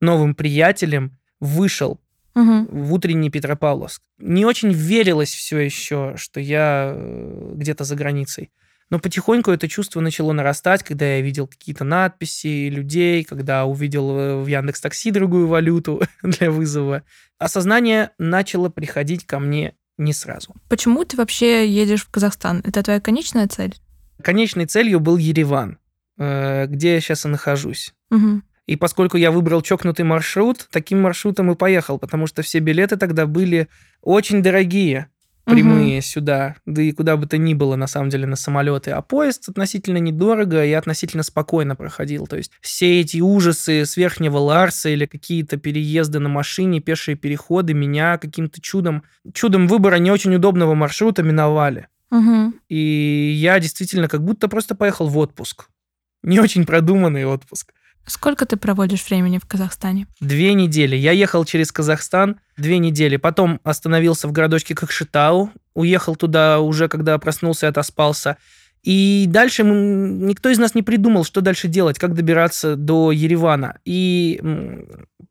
новым 0.00 0.34
приятелем 0.34 1.16
вышел 1.38 2.00
угу. 2.34 2.66
в 2.68 2.92
утренний 2.92 3.30
Петропавловск. 3.30 4.02
Не 4.18 4.44
очень 4.44 4.72
верилось 4.72 5.32
все 5.32 5.60
еще, 5.60 6.14
что 6.16 6.40
я 6.40 6.92
э, 6.92 7.52
где-то 7.54 7.84
за 7.84 7.94
границей. 7.94 8.50
Но 8.88 9.00
потихоньку 9.00 9.50
это 9.50 9.68
чувство 9.68 10.00
начало 10.00 10.32
нарастать, 10.32 10.84
когда 10.84 11.16
я 11.16 11.20
видел 11.20 11.46
какие-то 11.48 11.84
надписи 11.84 12.68
людей, 12.68 13.24
когда 13.24 13.64
увидел 13.64 14.16
э, 14.16 14.36
в 14.42 14.46
Яндекс 14.46 14.80
Такси 14.80 15.10
другую 15.10 15.48
валюту 15.48 16.02
для 16.22 16.50
вызова. 16.50 17.02
Осознание 17.38 18.10
начало 18.18 18.68
приходить 18.68 19.26
ко 19.26 19.40
мне 19.40 19.74
не 19.98 20.12
сразу. 20.12 20.54
Почему 20.68 21.04
ты 21.04 21.16
вообще 21.16 21.68
едешь 21.68 22.04
в 22.04 22.10
Казахстан? 22.10 22.62
Это 22.64 22.82
твоя 22.82 23.00
конечная 23.00 23.48
цель? 23.48 23.74
Конечной 24.22 24.66
целью 24.66 25.00
был 25.00 25.16
Ереван, 25.16 25.78
э, 26.18 26.66
где 26.66 26.94
я 26.94 27.00
сейчас 27.00 27.24
и 27.24 27.28
нахожусь. 27.28 27.92
Угу. 28.10 28.42
И 28.66 28.76
поскольку 28.76 29.16
я 29.16 29.30
выбрал 29.30 29.62
чокнутый 29.62 30.04
маршрут, 30.04 30.68
таким 30.70 31.00
маршрутом 31.00 31.50
и 31.50 31.56
поехал, 31.56 31.98
потому 31.98 32.26
что 32.26 32.42
все 32.42 32.58
билеты 32.58 32.96
тогда 32.96 33.26
были 33.26 33.68
очень 34.00 34.42
дорогие 34.42 35.08
прямые 35.46 35.98
угу. 35.98 36.06
сюда, 36.06 36.56
да 36.66 36.82
и 36.82 36.92
куда 36.92 37.16
бы 37.16 37.26
то 37.26 37.38
ни 37.38 37.54
было, 37.54 37.76
на 37.76 37.86
самом 37.86 38.10
деле, 38.10 38.26
на 38.26 38.36
самолеты. 38.36 38.90
А 38.90 39.00
поезд 39.00 39.48
относительно 39.48 39.98
недорого 39.98 40.64
и 40.64 40.72
относительно 40.72 41.22
спокойно 41.22 41.76
проходил. 41.76 42.26
То 42.26 42.36
есть 42.36 42.52
все 42.60 43.00
эти 43.00 43.20
ужасы 43.20 43.86
с 43.86 43.96
Верхнего 43.96 44.38
Ларса 44.38 44.88
или 44.88 45.06
какие-то 45.06 45.56
переезды 45.56 46.18
на 46.18 46.28
машине, 46.28 46.80
пешие 46.80 47.16
переходы 47.16 47.74
меня 47.74 48.18
каким-то 48.18 48.60
чудом, 48.60 49.04
чудом 49.32 49.68
выбора 49.68 49.96
не 49.96 50.10
очень 50.10 50.34
удобного 50.34 50.74
маршрута 50.74 51.22
миновали. 51.22 51.86
Угу. 52.10 52.54
И 52.68 53.36
я 53.36 53.58
действительно 53.60 54.08
как 54.08 54.24
будто 54.24 54.48
просто 54.48 54.74
поехал 54.74 55.06
в 55.08 55.16
отпуск. 55.16 55.68
Не 56.22 56.40
очень 56.40 56.66
продуманный 56.66 57.24
отпуск. 57.24 57.72
Сколько 58.06 58.46
ты 58.46 58.56
проводишь 58.56 59.04
времени 59.08 59.38
в 59.38 59.46
Казахстане? 59.46 60.06
Две 60.20 60.54
недели. 60.54 60.94
Я 60.94 61.12
ехал 61.12 61.44
через 61.44 61.72
Казахстан 61.72 62.36
две 62.56 62.78
недели. 62.78 63.16
Потом 63.16 63.60
остановился 63.64 64.28
в 64.28 64.32
городочке 64.32 64.74
Кокшетау. 64.74 65.50
Уехал 65.74 66.14
туда 66.14 66.60
уже, 66.60 66.88
когда 66.88 67.18
проснулся 67.18 67.66
и 67.66 67.68
отоспался. 67.68 68.36
И 68.84 69.26
дальше 69.28 69.64
никто 69.64 70.48
из 70.48 70.58
нас 70.58 70.76
не 70.76 70.82
придумал, 70.84 71.24
что 71.24 71.40
дальше 71.40 71.66
делать, 71.66 71.98
как 71.98 72.14
добираться 72.14 72.76
до 72.76 73.10
Еревана. 73.10 73.78
И 73.84 74.40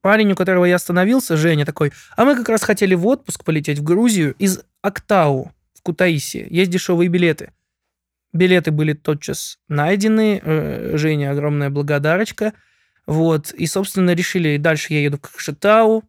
парень, 0.01 0.33
у 0.33 0.35
которого 0.35 0.65
я 0.65 0.75
остановился, 0.75 1.37
Женя, 1.37 1.65
такой, 1.65 1.93
а 2.17 2.25
мы 2.25 2.35
как 2.35 2.49
раз 2.49 2.63
хотели 2.63 2.95
в 2.95 3.07
отпуск 3.07 3.45
полететь 3.45 3.79
в 3.79 3.83
Грузию 3.83 4.35
из 4.39 4.59
Актау 4.81 5.53
в 5.73 5.81
Кутаиси. 5.81 6.45
Есть 6.49 6.69
дешевые 6.69 7.07
билеты. 7.07 7.51
Билеты 8.35 8.71
были 8.71 8.91
тотчас 8.91 9.59
найдены. 9.69 10.41
Э, 10.43 10.97
Женя, 10.97 11.31
огромная 11.31 11.69
благодарочка. 11.69 12.51
Вот. 13.07 13.53
И, 13.53 13.65
собственно, 13.65 14.11
решили, 14.13 14.57
дальше 14.57 14.91
я 14.91 15.03
еду 15.03 15.17
к 15.17 15.31
Кокшетау. 15.31 16.03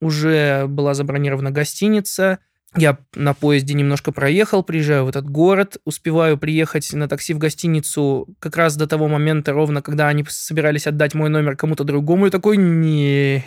Уже 0.00 0.66
была 0.68 0.94
забронирована 0.94 1.50
гостиница. 1.50 2.38
Я 2.76 2.98
на 3.16 3.34
поезде 3.34 3.74
немножко 3.74 4.12
проехал, 4.12 4.62
приезжаю 4.62 5.06
в 5.06 5.08
этот 5.08 5.28
город, 5.28 5.78
успеваю 5.84 6.38
приехать 6.38 6.92
на 6.92 7.08
такси 7.08 7.34
в 7.34 7.38
гостиницу 7.38 8.28
как 8.38 8.56
раз 8.56 8.76
до 8.76 8.86
того 8.86 9.08
момента, 9.08 9.52
ровно 9.52 9.82
когда 9.82 10.06
они 10.06 10.24
собирались 10.28 10.86
отдать 10.86 11.14
мой 11.14 11.30
номер 11.30 11.56
кому-то 11.56 11.82
другому, 11.82 12.28
и 12.28 12.30
такой, 12.30 12.56
нет, 12.56 13.42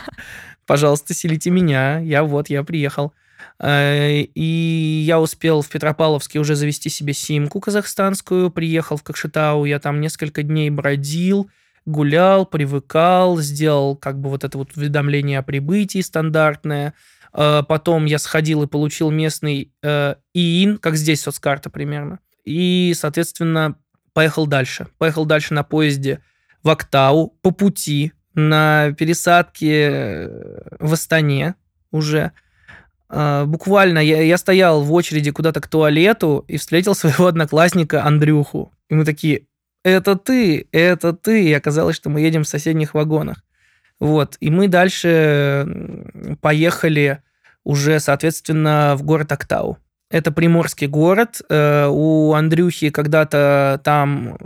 пожалуйста, 0.66 1.12
селите 1.12 1.50
меня, 1.50 1.98
я 1.98 2.24
вот, 2.24 2.48
я 2.48 2.64
приехал. 2.64 3.12
Э, 3.60 4.20
и 4.20 5.02
я 5.06 5.20
успел 5.20 5.62
в 5.62 5.68
Петропавловске 5.68 6.38
уже 6.38 6.54
завести 6.54 6.88
себе 6.88 7.12
симку 7.12 7.60
казахстанскую, 7.60 8.50
приехал 8.50 8.96
в 8.96 9.02
Кокшетау, 9.02 9.64
я 9.64 9.78
там 9.80 10.00
несколько 10.00 10.42
дней 10.42 10.70
бродил, 10.70 11.50
гулял, 11.84 12.46
привыкал, 12.46 13.38
сделал 13.38 13.96
как 13.96 14.20
бы 14.20 14.30
вот 14.30 14.44
это 14.44 14.58
вот 14.58 14.76
уведомление 14.76 15.38
о 15.38 15.42
прибытии 15.42 16.00
стандартное. 16.00 16.94
Э, 17.32 17.62
потом 17.66 18.04
я 18.04 18.18
сходил 18.18 18.62
и 18.62 18.68
получил 18.68 19.10
местный 19.10 19.72
э, 19.82 20.14
ИИН, 20.34 20.78
как 20.78 20.96
здесь 20.96 21.22
соцкарта 21.22 21.70
примерно. 21.70 22.20
И, 22.44 22.94
соответственно, 22.96 23.76
поехал 24.12 24.46
дальше. 24.46 24.88
Поехал 24.98 25.26
дальше 25.26 25.54
на 25.54 25.64
поезде 25.64 26.20
в 26.62 26.70
Актау 26.70 27.36
по 27.42 27.50
пути 27.50 28.12
на 28.34 28.92
пересадке 28.92 30.30
в 30.78 30.92
Астане 30.92 31.56
уже– 31.90 32.32
буквально 33.10 33.98
я, 33.98 34.20
я 34.22 34.36
стоял 34.36 34.82
в 34.82 34.92
очереди 34.92 35.30
куда-то 35.30 35.60
к 35.60 35.68
туалету 35.68 36.44
и 36.48 36.56
встретил 36.56 36.94
своего 36.94 37.26
одноклассника 37.28 38.04
Андрюху. 38.04 38.72
И 38.88 38.94
мы 38.94 39.04
такие, 39.04 39.46
это 39.84 40.16
ты, 40.16 40.68
это 40.72 41.12
ты. 41.12 41.48
И 41.48 41.52
оказалось, 41.52 41.96
что 41.96 42.10
мы 42.10 42.20
едем 42.20 42.44
в 42.44 42.48
соседних 42.48 42.94
вагонах. 42.94 43.42
Вот. 44.00 44.36
И 44.40 44.50
мы 44.50 44.68
дальше 44.68 46.36
поехали 46.40 47.22
уже, 47.64 48.00
соответственно, 48.00 48.94
в 48.96 49.02
город 49.02 49.32
Актау. 49.32 49.78
Это 50.10 50.32
приморский 50.32 50.86
город. 50.86 51.42
Э, 51.50 51.86
у 51.90 52.32
Андрюхи 52.32 52.88
когда-то 52.88 53.78
там 53.84 54.38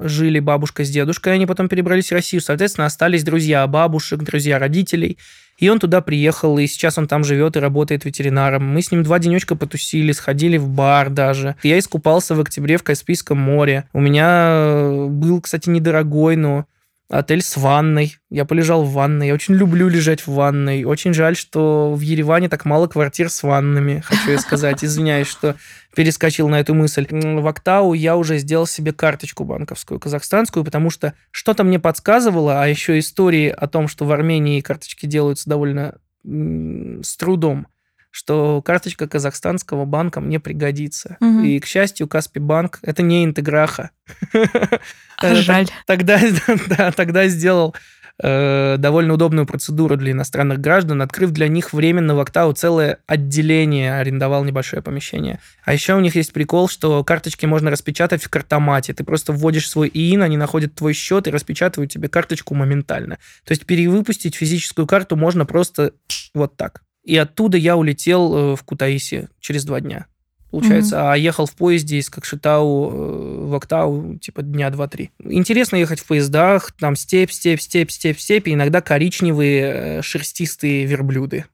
жили 0.00 0.40
бабушка 0.40 0.82
с 0.82 0.90
дедушкой, 0.90 1.34
они 1.34 1.44
потом 1.44 1.68
перебрались 1.68 2.08
в 2.08 2.12
Россию. 2.12 2.40
Соответственно, 2.40 2.86
остались 2.86 3.22
друзья 3.22 3.66
бабушек, 3.66 4.20
друзья 4.20 4.58
родителей. 4.58 5.18
И 5.58 5.68
он 5.68 5.78
туда 5.78 6.00
приехал, 6.00 6.56
и 6.58 6.66
сейчас 6.66 6.96
он 6.96 7.06
там 7.06 7.22
живет 7.22 7.54
и 7.56 7.60
работает 7.60 8.06
ветеринаром. 8.06 8.64
Мы 8.64 8.80
с 8.80 8.90
ним 8.90 9.02
два 9.02 9.18
денечка 9.18 9.56
потусили, 9.56 10.12
сходили 10.12 10.56
в 10.56 10.70
бар 10.70 11.10
даже. 11.10 11.54
Я 11.62 11.78
искупался 11.78 12.34
в 12.34 12.40
октябре 12.40 12.78
в 12.78 12.82
Каспийском 12.82 13.38
море. 13.38 13.84
У 13.92 14.00
меня 14.00 15.06
был, 15.06 15.42
кстати, 15.42 15.68
недорогой, 15.68 16.36
но 16.36 16.64
отель 17.10 17.42
с 17.42 17.56
ванной. 17.56 18.16
Я 18.30 18.44
полежал 18.44 18.84
в 18.84 18.92
ванной. 18.92 19.26
Я 19.26 19.34
очень 19.34 19.54
люблю 19.54 19.88
лежать 19.88 20.26
в 20.26 20.32
ванной. 20.32 20.84
Очень 20.84 21.12
жаль, 21.12 21.36
что 21.36 21.92
в 21.92 22.00
Ереване 22.00 22.48
так 22.48 22.64
мало 22.64 22.86
квартир 22.86 23.28
с 23.28 23.42
ваннами, 23.42 24.00
хочу 24.00 24.30
я 24.30 24.38
сказать. 24.38 24.84
Извиняюсь, 24.84 25.26
что 25.26 25.56
перескочил 25.94 26.48
на 26.48 26.60
эту 26.60 26.74
мысль. 26.74 27.06
В 27.10 27.46
Актау 27.46 27.92
я 27.94 28.16
уже 28.16 28.38
сделал 28.38 28.66
себе 28.66 28.92
карточку 28.92 29.44
банковскую, 29.44 29.98
казахстанскую, 29.98 30.64
потому 30.64 30.90
что 30.90 31.14
что-то 31.32 31.64
мне 31.64 31.80
подсказывало, 31.80 32.62
а 32.62 32.66
еще 32.66 32.98
истории 32.98 33.48
о 33.48 33.66
том, 33.66 33.88
что 33.88 34.04
в 34.04 34.12
Армении 34.12 34.60
карточки 34.60 35.06
делаются 35.06 35.50
довольно 35.50 35.96
с 36.24 37.16
трудом 37.16 37.66
что 38.10 38.60
карточка 38.62 39.06
казахстанского 39.06 39.84
банка 39.84 40.20
мне 40.20 40.40
пригодится. 40.40 41.16
Угу. 41.20 41.40
И, 41.40 41.60
к 41.60 41.66
счастью, 41.66 42.08
Каспи 42.08 42.40
банк 42.40 42.80
это 42.82 43.02
не 43.02 43.24
интеграха. 43.24 43.90
Жаль. 45.22 45.68
Тогда, 45.86 46.20
да, 46.68 46.90
тогда 46.92 47.28
сделал 47.28 47.74
э, 48.20 48.76
довольно 48.78 49.14
удобную 49.14 49.46
процедуру 49.46 49.96
для 49.96 50.10
иностранных 50.10 50.60
граждан, 50.60 51.02
открыв 51.02 51.30
для 51.30 51.46
них 51.46 51.72
временно 51.72 52.16
в 52.16 52.20
Октау 52.20 52.52
целое 52.52 52.98
отделение, 53.06 53.96
арендовал 53.96 54.44
небольшое 54.44 54.82
помещение. 54.82 55.38
А 55.64 55.72
еще 55.72 55.94
у 55.94 56.00
них 56.00 56.16
есть 56.16 56.32
прикол, 56.32 56.68
что 56.68 57.04
карточки 57.04 57.46
можно 57.46 57.70
распечатать 57.70 58.24
в 58.24 58.28
картомате. 58.28 58.92
Ты 58.92 59.04
просто 59.04 59.32
вводишь 59.32 59.68
свой 59.68 59.88
ИИН, 59.88 60.22
они 60.22 60.36
находят 60.36 60.74
твой 60.74 60.94
счет 60.94 61.28
и 61.28 61.30
распечатывают 61.30 61.92
тебе 61.92 62.08
карточку 62.08 62.54
моментально. 62.54 63.18
То 63.44 63.52
есть 63.52 63.66
перевыпустить 63.66 64.34
физическую 64.34 64.86
карту 64.86 65.14
можно 65.14 65.46
просто 65.46 65.92
вот 66.34 66.56
так. 66.56 66.82
И 67.04 67.16
оттуда 67.16 67.56
я 67.56 67.76
улетел 67.76 68.36
э, 68.36 68.56
в 68.56 68.62
Кутаиси 68.62 69.28
через 69.40 69.64
два 69.64 69.80
дня. 69.80 70.06
Получается, 70.50 70.96
mm-hmm. 70.96 71.12
а 71.12 71.16
ехал 71.16 71.46
в 71.46 71.54
поезде 71.54 71.98
из 71.98 72.10
Кокшетау 72.10 72.90
э, 72.90 73.46
в 73.46 73.54
Актау, 73.54 74.16
типа, 74.18 74.42
дня 74.42 74.70
два-три. 74.70 75.12
Интересно 75.22 75.76
ехать 75.76 76.00
в 76.00 76.06
поездах, 76.06 76.72
там 76.72 76.96
степь, 76.96 77.30
степь, 77.30 77.60
степь, 77.60 77.90
степь, 77.90 78.18
степь, 78.18 78.48
и 78.48 78.54
иногда 78.54 78.80
коричневые 78.80 79.62
э, 79.62 80.02
шерстистые 80.02 80.86
верблюды. 80.86 81.44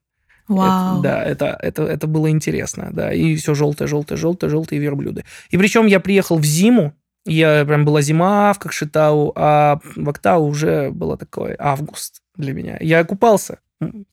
Wow. 0.49 1.01
Это, 1.01 1.01
да, 1.03 1.23
это, 1.25 1.59
это, 1.61 1.83
это 1.83 2.07
было 2.07 2.31
интересно, 2.31 2.89
да. 2.93 3.13
И 3.13 3.37
все 3.37 3.55
желтое, 3.55 3.87
желтое, 3.87 4.19
желтое, 4.19 4.49
желтые 4.49 4.81
верблюды. 4.81 5.25
И 5.51 5.59
причем 5.59 5.87
я 5.87 6.01
приехал 6.01 6.39
в 6.39 6.45
зиму, 6.45 6.95
я 7.27 7.65
прям 7.67 7.85
была 7.85 8.01
зима 8.01 8.53
в 8.55 8.59
Кокшетау, 8.59 9.33
а 9.35 9.81
в 9.97 10.09
Актау 10.09 10.47
уже 10.47 10.91
было 10.91 11.19
такой 11.19 11.55
август 11.59 12.23
для 12.37 12.55
меня. 12.55 12.79
Я 12.81 13.05
купался. 13.05 13.59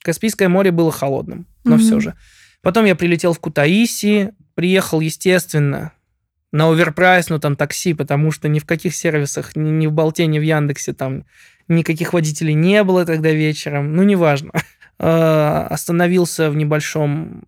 Каспийское 0.03 0.49
море 0.49 0.71
было 0.71 0.91
холодным, 0.91 1.47
но 1.63 1.75
mm-hmm. 1.75 1.79
все 1.79 1.99
же. 1.99 2.15
Потом 2.61 2.85
я 2.85 2.95
прилетел 2.95 3.33
в 3.33 3.39
Кутаиси, 3.39 4.33
приехал, 4.55 4.99
естественно, 4.99 5.91
на 6.51 6.69
оверпрайс, 6.69 7.29
ну 7.29 7.39
там 7.39 7.55
такси, 7.55 7.93
потому 7.93 8.31
что 8.31 8.47
ни 8.47 8.59
в 8.59 8.65
каких 8.65 8.95
сервисах, 8.95 9.55
ни, 9.55 9.69
ни 9.69 9.87
в 9.87 9.91
Болте, 9.91 10.25
ни 10.27 10.39
в 10.39 10.43
Яндексе 10.43 10.93
там 10.93 11.25
никаких 11.67 12.13
водителей 12.13 12.53
не 12.53 12.83
было 12.83 13.05
тогда 13.05 13.31
вечером, 13.31 13.95
ну 13.95 14.03
неважно. 14.03 14.51
А, 14.99 15.67
остановился 15.71 16.51
в 16.51 16.55
небольшом, 16.55 17.43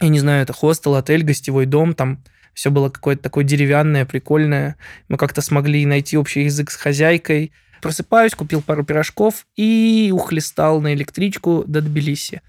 я 0.00 0.08
не 0.08 0.18
знаю, 0.18 0.42
это 0.42 0.52
хостел, 0.52 0.96
отель, 0.96 1.22
гостевой 1.22 1.64
дом, 1.64 1.94
там 1.94 2.22
все 2.54 2.70
было 2.70 2.90
какое-то 2.90 3.22
такое 3.22 3.44
деревянное, 3.44 4.04
прикольное. 4.04 4.76
Мы 5.08 5.16
как-то 5.16 5.40
смогли 5.40 5.86
найти 5.86 6.18
общий 6.18 6.42
язык 6.42 6.70
с 6.70 6.76
хозяйкой. 6.76 7.52
Просыпаюсь, 7.82 8.34
купил 8.36 8.62
пару 8.62 8.84
пирожков 8.84 9.44
и 9.56 10.12
ухлестал 10.14 10.80
на 10.80 10.94
электричку 10.94 11.64
до 11.66 11.80
Тбилиси. 11.80 12.40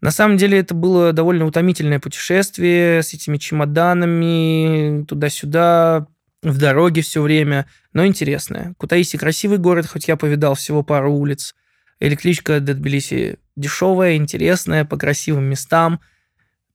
На 0.00 0.12
самом 0.12 0.36
деле 0.36 0.60
это 0.60 0.74
было 0.74 1.12
довольно 1.12 1.44
утомительное 1.44 1.98
путешествие 1.98 3.02
с 3.02 3.12
этими 3.12 3.36
чемоданами 3.36 5.04
туда-сюда, 5.06 6.06
в 6.42 6.56
дороге 6.56 7.02
все 7.02 7.20
время, 7.20 7.66
но 7.92 8.06
интересное. 8.06 8.74
Кутаиси 8.78 9.18
красивый 9.18 9.58
город, 9.58 9.86
хоть 9.86 10.06
я 10.06 10.16
повидал 10.16 10.54
всего 10.54 10.84
пару 10.84 11.12
улиц. 11.12 11.56
Электричка 11.98 12.60
до 12.60 12.72
Тбилиси 12.72 13.38
дешевая, 13.56 14.14
интересная, 14.14 14.84
по 14.84 14.96
красивым 14.96 15.44
местам. 15.44 16.00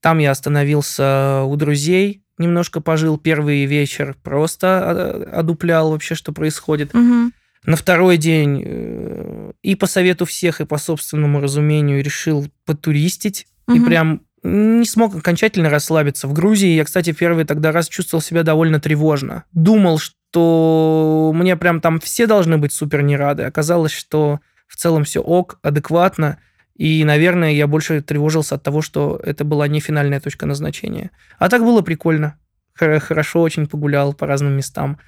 Там 0.02 0.18
я 0.18 0.32
остановился 0.32 1.44
у 1.44 1.56
друзей, 1.56 2.22
немножко 2.36 2.82
пожил 2.82 3.16
первый 3.16 3.64
вечер, 3.64 4.16
просто 4.22 5.32
одуплял 5.32 5.90
вообще, 5.90 6.14
что 6.14 6.32
происходит. 6.32 6.94
Угу. 6.94 7.32
На 7.66 7.76
второй 7.76 8.16
день 8.16 8.62
э, 8.64 9.52
и 9.62 9.74
по 9.74 9.86
совету 9.86 10.24
всех, 10.24 10.60
и 10.60 10.64
по 10.64 10.78
собственному 10.78 11.40
разумению 11.40 12.02
решил 12.02 12.46
потуристить. 12.64 13.46
Угу. 13.66 13.76
И 13.76 13.80
прям 13.80 14.22
не 14.44 14.86
смог 14.86 15.16
окончательно 15.16 15.68
расслабиться. 15.68 16.28
В 16.28 16.32
Грузии 16.32 16.68
я, 16.68 16.84
кстати, 16.84 17.12
первый 17.12 17.44
тогда 17.44 17.72
раз 17.72 17.88
чувствовал 17.88 18.22
себя 18.22 18.44
довольно 18.44 18.78
тревожно. 18.78 19.44
Думал, 19.52 19.98
что 19.98 21.32
мне 21.34 21.56
прям 21.56 21.80
там 21.80 21.98
все 21.98 22.28
должны 22.28 22.56
быть 22.56 22.72
супер 22.72 23.02
не 23.02 23.16
рады. 23.16 23.42
Оказалось, 23.42 23.92
что 23.92 24.38
в 24.68 24.76
целом 24.76 25.02
все 25.02 25.20
ок, 25.20 25.58
адекватно. 25.62 26.38
И, 26.76 27.02
наверное, 27.04 27.52
я 27.52 27.66
больше 27.66 28.02
тревожился 28.02 28.54
от 28.54 28.62
того, 28.62 28.82
что 28.82 29.20
это 29.24 29.44
была 29.44 29.66
не 29.66 29.80
финальная 29.80 30.20
точка 30.20 30.46
назначения. 30.46 31.10
А 31.38 31.48
так 31.48 31.62
было 31.62 31.80
прикольно. 31.80 32.38
Хорошо 32.74 33.40
очень 33.40 33.66
погулял 33.66 34.12
по 34.12 34.26
разным 34.26 34.52
местам. 34.52 34.98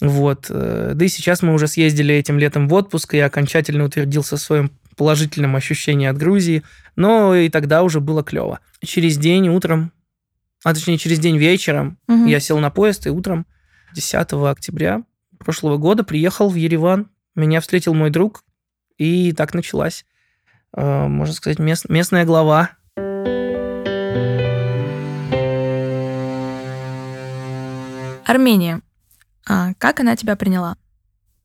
Вот. 0.00 0.46
Э, 0.48 0.92
да 0.94 1.04
и 1.04 1.08
сейчас 1.08 1.42
мы 1.42 1.54
уже 1.54 1.66
съездили 1.66 2.14
этим 2.14 2.38
летом 2.38 2.68
в 2.68 2.74
отпуск, 2.74 3.14
и 3.14 3.18
я 3.18 3.26
окончательно 3.26 3.84
утвердился 3.84 4.36
в 4.36 4.40
своем 4.40 4.70
положительном 4.96 5.56
ощущении 5.56 6.06
от 6.06 6.16
Грузии. 6.18 6.62
Но 6.96 7.34
и 7.34 7.48
тогда 7.48 7.82
уже 7.82 8.00
было 8.00 8.22
клево. 8.22 8.60
Через 8.82 9.16
день 9.16 9.48
утром, 9.48 9.92
а 10.64 10.74
точнее 10.74 10.98
через 10.98 11.18
день 11.18 11.38
вечером, 11.38 11.98
угу. 12.08 12.26
я 12.26 12.40
сел 12.40 12.58
на 12.58 12.70
поезд, 12.70 13.06
и 13.06 13.10
утром 13.10 13.46
10 13.94 14.32
октября 14.32 15.02
прошлого 15.38 15.78
года 15.78 16.04
приехал 16.04 16.50
в 16.50 16.54
Ереван. 16.54 17.10
Меня 17.34 17.60
встретил 17.60 17.94
мой 17.94 18.10
друг, 18.10 18.42
и 18.96 19.32
так 19.32 19.54
началась, 19.54 20.04
э, 20.76 21.06
можно 21.06 21.34
сказать, 21.34 21.58
мест, 21.58 21.88
местная 21.88 22.24
глава. 22.24 22.70
Армения. 28.26 28.82
А 29.48 29.72
как 29.78 30.00
она 30.00 30.14
тебя 30.14 30.36
приняла? 30.36 30.76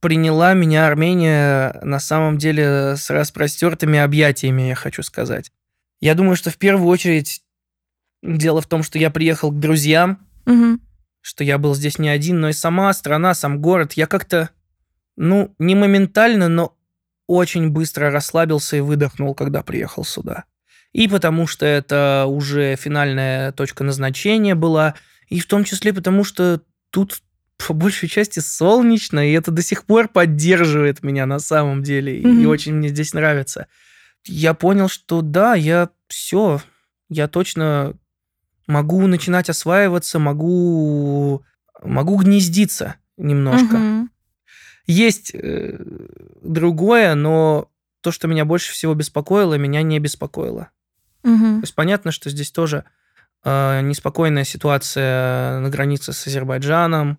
Приняла 0.00 0.52
меня 0.52 0.86
Армения 0.86 1.80
на 1.82 1.98
самом 1.98 2.36
деле 2.36 2.96
с 2.96 3.08
распростертыми 3.08 3.98
объятиями, 3.98 4.62
я 4.62 4.74
хочу 4.74 5.02
сказать. 5.02 5.50
Я 6.00 6.14
думаю, 6.14 6.36
что 6.36 6.50
в 6.50 6.58
первую 6.58 6.88
очередь 6.88 7.42
дело 8.22 8.60
в 8.60 8.66
том, 8.66 8.82
что 8.82 8.98
я 8.98 9.10
приехал 9.10 9.50
к 9.50 9.58
друзьям, 9.58 10.26
угу. 10.44 10.78
что 11.22 11.44
я 11.44 11.56
был 11.56 11.74
здесь 11.74 11.98
не 11.98 12.10
один, 12.10 12.40
но 12.40 12.50
и 12.50 12.52
сама 12.52 12.92
страна, 12.92 13.32
сам 13.32 13.62
город. 13.62 13.94
Я 13.94 14.06
как-то, 14.06 14.50
ну, 15.16 15.54
не 15.58 15.74
моментально, 15.74 16.48
но 16.48 16.76
очень 17.26 17.70
быстро 17.70 18.10
расслабился 18.10 18.76
и 18.76 18.80
выдохнул, 18.80 19.34
когда 19.34 19.62
приехал 19.62 20.04
сюда. 20.04 20.44
И 20.92 21.08
потому 21.08 21.46
что 21.46 21.64
это 21.64 22.26
уже 22.28 22.76
финальная 22.76 23.52
точка 23.52 23.82
назначения 23.82 24.54
была, 24.54 24.94
и 25.28 25.40
в 25.40 25.46
том 25.46 25.64
числе 25.64 25.94
потому 25.94 26.22
что 26.22 26.60
тут 26.90 27.22
по 27.56 27.72
большей 27.72 28.08
части 28.08 28.40
солнечно, 28.40 29.26
и 29.26 29.32
это 29.32 29.50
до 29.50 29.62
сих 29.62 29.84
пор 29.84 30.08
поддерживает 30.08 31.02
меня 31.02 31.26
на 31.26 31.38
самом 31.38 31.82
деле, 31.82 32.20
mm-hmm. 32.20 32.42
и 32.42 32.46
очень 32.46 32.74
мне 32.74 32.88
здесь 32.88 33.14
нравится. 33.14 33.66
Я 34.26 34.54
понял, 34.54 34.88
что 34.88 35.22
да, 35.22 35.54
я 35.54 35.90
все, 36.08 36.60
я 37.08 37.28
точно 37.28 37.94
могу 38.66 39.06
начинать 39.06 39.50
осваиваться, 39.50 40.18
могу, 40.18 41.44
могу 41.82 42.16
гнездиться 42.16 42.96
немножко. 43.16 43.76
Mm-hmm. 43.76 44.08
Есть 44.86 45.30
э, 45.34 45.78
другое, 46.42 47.14
но 47.14 47.70
то, 48.00 48.12
что 48.12 48.28
меня 48.28 48.44
больше 48.44 48.72
всего 48.72 48.94
беспокоило, 48.94 49.54
меня 49.54 49.82
не 49.82 49.98
беспокоило. 49.98 50.68
Угу. 51.22 51.38
То 51.38 51.60
есть 51.62 51.74
понятно, 51.74 52.10
что 52.10 52.28
здесь 52.28 52.52
тоже 52.52 52.84
э, 53.44 53.80
неспокойная 53.80 54.44
ситуация 54.44 55.60
на 55.60 55.70
границе 55.70 56.12
с 56.12 56.26
Азербайджаном. 56.26 57.18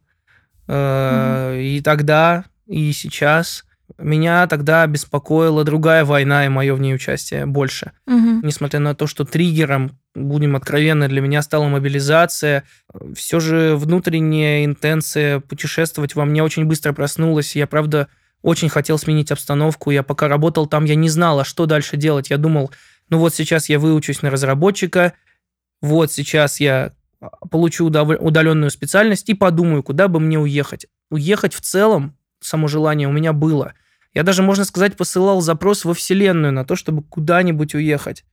Э. 0.68 1.60
И 1.60 1.82
тогда, 1.82 2.46
и 2.68 2.92
сейчас 2.94 3.66
меня 3.98 4.48
тогда 4.48 4.86
беспокоила 4.88 5.64
другая 5.64 6.06
война 6.06 6.46
и 6.46 6.50
мое 6.50 6.74
в 6.74 6.82
ней 6.82 6.96
участие 6.96 7.46
больше. 7.46 7.92
Угу. 8.08 8.42
Несмотря 8.46 8.80
на 8.80 8.96
то, 8.96 9.08
что 9.08 9.26
триггером, 9.26 9.98
будем 10.16 10.56
откровенны, 10.56 11.08
для 11.08 11.22
меня 11.22 11.42
стала 11.42 11.66
мобилизация, 11.68 12.64
все 13.16 13.40
же 13.40 13.76
внутренняя 13.76 14.66
интенция 14.66 15.40
путешествовать 15.40 16.16
во 16.16 16.26
мне 16.26 16.44
очень 16.44 16.66
быстро 16.66 16.94
проснулась. 16.94 17.56
Я, 17.56 17.68
правда, 17.68 18.08
очень 18.42 18.70
хотел 18.70 18.98
сменить 18.98 19.32
обстановку. 19.32 19.92
Я 19.92 20.04
пока 20.04 20.28
работал 20.28 20.68
там, 20.68 20.86
я 20.86 20.96
не 20.96 21.10
знал, 21.10 21.40
а 21.40 21.46
что 21.46 21.66
дальше 21.66 21.96
делать. 21.96 22.30
Я 22.30 22.38
думал, 22.38 22.72
ну 23.10 23.20
вот 23.20 23.36
сейчас 23.36 23.70
я 23.70 23.80
выучусь 23.80 24.22
на 24.24 24.32
разработчика, 24.32 25.14
вот 25.82 26.12
сейчас 26.12 26.60
я 26.60 26.94
получу 27.50 27.86
удаленную 27.88 28.70
специальность 28.70 29.30
и 29.30 29.34
подумаю, 29.34 29.84
куда 29.84 30.08
бы 30.08 30.20
мне 30.20 30.40
уехать. 30.40 30.88
Уехать 31.10 31.54
в 31.54 31.62
целом 31.62 32.18
само 32.40 32.68
желание 32.68 33.08
у 33.08 33.12
меня 33.12 33.34
было. 33.34 33.74
Я 34.14 34.24
даже, 34.24 34.44
можно 34.44 34.64
сказать, 34.66 34.96
посылал 34.96 35.42
запрос 35.42 35.86
во 35.86 35.94
Вселенную 35.94 36.54
на 36.54 36.66
то, 36.66 36.76
чтобы 36.76 37.04
куда-нибудь 37.04 37.76
уехать. 37.76 38.24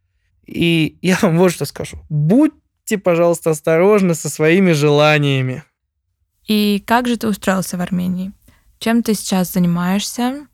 И 0.46 0.98
я 1.02 1.18
вам 1.22 1.38
вот 1.38 1.52
что 1.52 1.64
скажу. 1.64 1.98
Будьте, 2.08 2.98
пожалуйста, 2.98 3.50
осторожны 3.50 4.14
со 4.14 4.28
своими 4.28 4.72
желаниями. 4.72 5.64
И 6.46 6.82
как 6.86 7.06
же 7.06 7.16
ты 7.16 7.28
устроился 7.28 7.76
в 7.76 7.80
Армении? 7.80 8.32
Чем 8.78 9.02
ты 9.02 9.14
сейчас 9.14 9.52
занимаешься? 9.52 10.46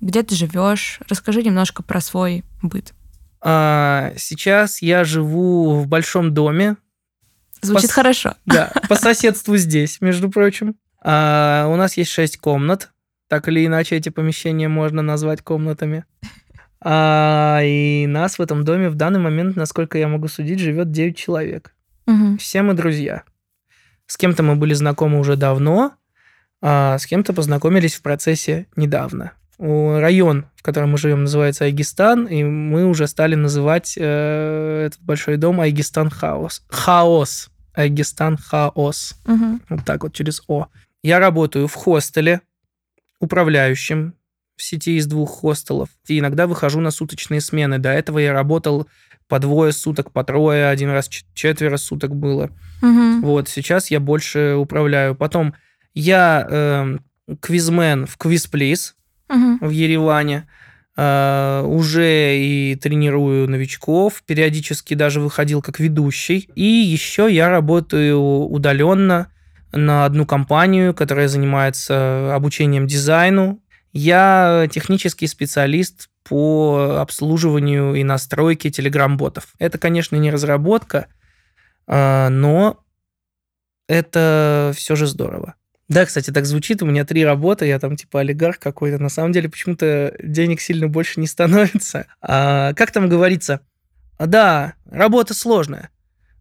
Где 0.00 0.22
ты 0.22 0.34
живешь? 0.34 1.00
Расскажи 1.08 1.42
немножко 1.42 1.82
про 1.82 2.00
свой 2.00 2.44
быт. 2.62 2.92
А, 3.40 4.12
сейчас 4.16 4.80
я 4.80 5.04
живу 5.04 5.80
в 5.80 5.86
большом 5.86 6.32
доме. 6.32 6.76
Звучит 7.64 7.90
по, 7.90 7.94
хорошо. 7.94 8.34
Да, 8.46 8.72
по 8.88 8.96
соседству 8.96 9.56
здесь, 9.56 10.00
между 10.00 10.30
прочим. 10.30 10.76
А, 11.02 11.66
у 11.68 11.76
нас 11.76 11.96
есть 11.96 12.10
шесть 12.10 12.38
комнат. 12.38 12.90
Так 13.28 13.48
или 13.48 13.64
иначе, 13.64 13.96
эти 13.96 14.08
помещения 14.10 14.68
можно 14.68 15.02
назвать 15.02 15.42
комнатами. 15.42 16.04
А, 16.80 17.60
и 17.62 18.06
нас 18.06 18.38
в 18.38 18.42
этом 18.42 18.64
доме 18.64 18.90
в 18.90 18.94
данный 18.94 19.20
момент, 19.20 19.56
насколько 19.56 19.98
я 19.98 20.08
могу 20.08 20.28
судить, 20.28 20.60
живет 20.60 20.90
9 20.90 21.16
человек. 21.16 21.74
Угу. 22.06 22.38
Все 22.38 22.62
мы 22.62 22.74
друзья. 22.74 23.22
С 24.06 24.16
кем-то 24.16 24.42
мы 24.42 24.56
были 24.56 24.74
знакомы 24.74 25.18
уже 25.18 25.36
давно, 25.36 25.94
а 26.60 26.98
с 26.98 27.06
кем-то 27.06 27.32
познакомились 27.32 27.94
в 27.94 28.02
процессе 28.02 28.66
недавно. 28.76 29.32
Район, 29.58 30.46
в 30.56 30.62
котором 30.62 30.90
мы 30.90 30.98
живем, 30.98 31.22
называется 31.22 31.64
Айгистан, 31.64 32.26
и 32.26 32.42
мы 32.42 32.86
уже 32.86 33.06
стали 33.06 33.34
называть 33.34 33.94
э, 33.96 34.86
этот 34.86 35.00
большой 35.00 35.36
дом 35.36 35.60
Айгистан 35.60 36.10
Хаос. 36.10 36.64
Хаос. 36.68 37.50
Айгистан 37.74 38.36
Хаос. 38.36 39.16
Угу. 39.26 39.60
Вот 39.68 39.84
так 39.84 40.02
вот 40.02 40.14
через 40.14 40.42
О. 40.48 40.68
Я 41.02 41.18
работаю 41.18 41.68
в 41.68 41.74
хостеле 41.74 42.40
управляющим 43.20 44.14
в 44.56 44.62
сети 44.62 44.96
из 44.96 45.06
двух 45.06 45.40
хостелов. 45.40 45.88
И 46.06 46.18
иногда 46.18 46.46
выхожу 46.46 46.80
на 46.80 46.90
суточные 46.90 47.40
смены. 47.40 47.78
До 47.78 47.90
этого 47.90 48.18
я 48.18 48.32
работал 48.32 48.86
по 49.28 49.38
двое 49.38 49.72
суток, 49.72 50.12
по 50.12 50.22
трое, 50.22 50.68
один 50.68 50.90
раз 50.90 51.08
четверо 51.08 51.76
суток 51.76 52.14
было. 52.14 52.50
Угу. 52.82 53.20
Вот, 53.22 53.48
сейчас 53.48 53.90
я 53.90 54.00
больше 54.00 54.54
управляю. 54.54 55.14
Потом 55.14 55.54
я 55.94 56.46
э, 56.48 56.98
квизмен 57.40 58.06
в 58.06 58.16
Квизплиз 58.16 58.96
угу. 59.28 59.66
в 59.66 59.70
Ереване. 59.70 60.48
Uh, 60.96 61.66
уже 61.66 62.38
и 62.38 62.76
тренирую 62.76 63.50
новичков, 63.50 64.22
периодически 64.24 64.94
даже 64.94 65.20
выходил 65.20 65.60
как 65.60 65.80
ведущий. 65.80 66.48
И 66.54 66.62
еще 66.62 67.26
я 67.28 67.48
работаю 67.48 68.20
удаленно 68.20 69.26
на 69.72 70.04
одну 70.04 70.24
компанию, 70.24 70.94
которая 70.94 71.26
занимается 71.26 72.32
обучением 72.32 72.86
дизайну. 72.86 73.60
Я 73.92 74.68
технический 74.70 75.26
специалист 75.26 76.10
по 76.22 76.98
обслуживанию 77.00 77.94
и 77.94 78.04
настройке 78.04 78.70
телеграм-ботов. 78.70 79.54
Это, 79.58 79.78
конечно, 79.78 80.16
не 80.16 80.30
разработка, 80.30 81.08
а, 81.86 82.28
но 82.30 82.82
это 83.88 84.72
все 84.74 84.96
же 84.96 85.06
здорово. 85.06 85.54
Да, 85.88 86.06
кстати, 86.06 86.30
так 86.30 86.46
звучит. 86.46 86.82
У 86.82 86.86
меня 86.86 87.04
три 87.04 87.24
работы, 87.24 87.66
я 87.66 87.78
там 87.78 87.96
типа 87.96 88.20
олигарх 88.20 88.58
какой-то. 88.58 89.02
На 89.02 89.08
самом 89.10 89.32
деле 89.32 89.48
почему-то 89.48 90.14
денег 90.22 90.60
сильно 90.60 90.88
больше 90.88 91.20
не 91.20 91.26
становится. 91.26 92.06
А, 92.22 92.72
как 92.74 92.90
там 92.90 93.08
говорится? 93.08 93.60
Да, 94.18 94.74
работа 94.90 95.34
сложная. 95.34 95.90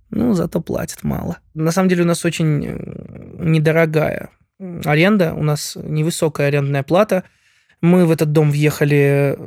Ну, 0.09 0.33
зато 0.33 0.61
платят 0.61 1.03
мало. 1.03 1.39
На 1.53 1.71
самом 1.71 1.89
деле 1.89 2.03
у 2.03 2.07
нас 2.07 2.23
очень 2.23 2.65
э, 2.65 2.77
недорогая 3.39 4.29
аренда, 4.85 5.33
у 5.33 5.43
нас 5.43 5.75
невысокая 5.75 6.47
арендная 6.47 6.83
плата. 6.83 7.23
Мы 7.81 8.05
в 8.05 8.11
этот 8.11 8.31
дом 8.31 8.51
въехали 8.51 9.37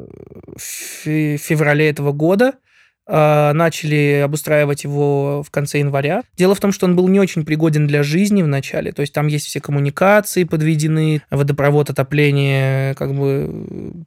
в 0.56 1.38
феврале 1.38 1.88
этого 1.88 2.12
года, 2.12 2.46
а, 2.48 2.65
начали 3.08 4.22
обустраивать 4.24 4.82
его 4.82 5.44
в 5.44 5.50
конце 5.50 5.78
января. 5.78 6.22
Дело 6.36 6.56
в 6.56 6.60
том, 6.60 6.72
что 6.72 6.86
он 6.86 6.96
был 6.96 7.06
не 7.06 7.20
очень 7.20 7.44
пригоден 7.44 7.86
для 7.86 8.02
жизни 8.02 8.42
в 8.42 8.48
начале, 8.48 8.90
то 8.90 9.00
есть 9.00 9.12
там 9.12 9.28
есть 9.28 9.46
все 9.46 9.60
коммуникации 9.60 10.42
подведены, 10.42 11.22
водопровод, 11.30 11.88
отопление, 11.88 12.94
как 12.94 13.14
бы 13.14 14.04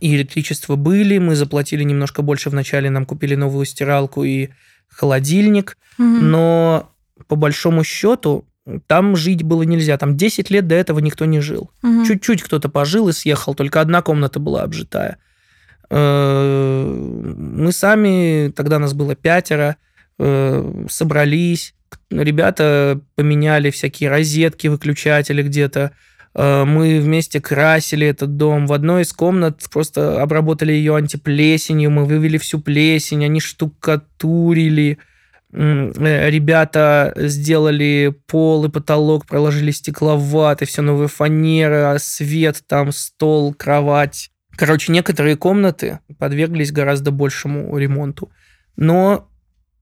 и 0.00 0.14
электричество 0.14 0.76
были, 0.76 1.18
мы 1.18 1.34
заплатили 1.34 1.82
немножко 1.82 2.22
больше 2.22 2.50
в 2.50 2.54
начале, 2.54 2.88
нам 2.88 3.04
купили 3.04 3.34
новую 3.34 3.66
стиралку 3.66 4.24
и 4.24 4.48
холодильник, 4.88 5.76
угу. 5.98 6.06
но 6.06 6.90
по 7.28 7.36
большому 7.36 7.84
счету 7.84 8.46
там 8.86 9.16
жить 9.16 9.42
было 9.42 9.62
нельзя. 9.62 9.98
Там 9.98 10.16
10 10.16 10.50
лет 10.50 10.66
до 10.66 10.74
этого 10.74 11.00
никто 11.00 11.24
не 11.24 11.40
жил. 11.40 11.70
Угу. 11.82 12.06
Чуть-чуть 12.06 12.42
кто-то 12.42 12.68
пожил 12.68 13.08
и 13.08 13.12
съехал, 13.12 13.54
только 13.54 13.80
одна 13.80 14.02
комната 14.02 14.38
была 14.38 14.62
обжитая. 14.62 15.18
Э, 15.94 16.84
мы 16.86 17.70
сами, 17.70 18.50
тогда 18.50 18.78
нас 18.78 18.94
было 18.94 19.14
пятеро, 19.14 19.76
э, 20.18 20.86
собрались, 20.88 21.74
Ребята 22.10 23.00
поменяли 23.14 23.70
всякие 23.70 24.10
розетки, 24.10 24.66
выключатели 24.68 25.42
где-то. 25.42 25.92
Э, 26.34 26.64
мы 26.64 27.00
вместе 27.00 27.40
красили 27.40 28.06
этот 28.06 28.36
дом. 28.36 28.66
В 28.66 28.72
одной 28.72 29.02
из 29.02 29.12
комнат 29.12 29.62
просто 29.70 30.22
обработали 30.22 30.72
ее 30.72 30.96
антиплесенью, 30.96 31.90
мы 31.90 32.04
вывели 32.04 32.38
всю 32.38 32.60
плесень, 32.60 33.24
они 33.24 33.40
штукатурили. 33.40 34.98
Ребята 35.52 37.12
сделали 37.16 38.14
пол 38.26 38.64
и 38.64 38.70
потолок, 38.70 39.26
проложили 39.26 39.70
стекловаты, 39.70 40.64
все 40.64 40.80
новые 40.80 41.08
фанеры, 41.08 41.98
свет 41.98 42.62
там, 42.66 42.90
стол, 42.90 43.52
кровать. 43.52 44.31
Короче, 44.56 44.92
некоторые 44.92 45.36
комнаты 45.36 46.00
подверглись 46.18 46.72
гораздо 46.72 47.10
большему 47.10 47.76
ремонту. 47.76 48.30
Но 48.76 49.28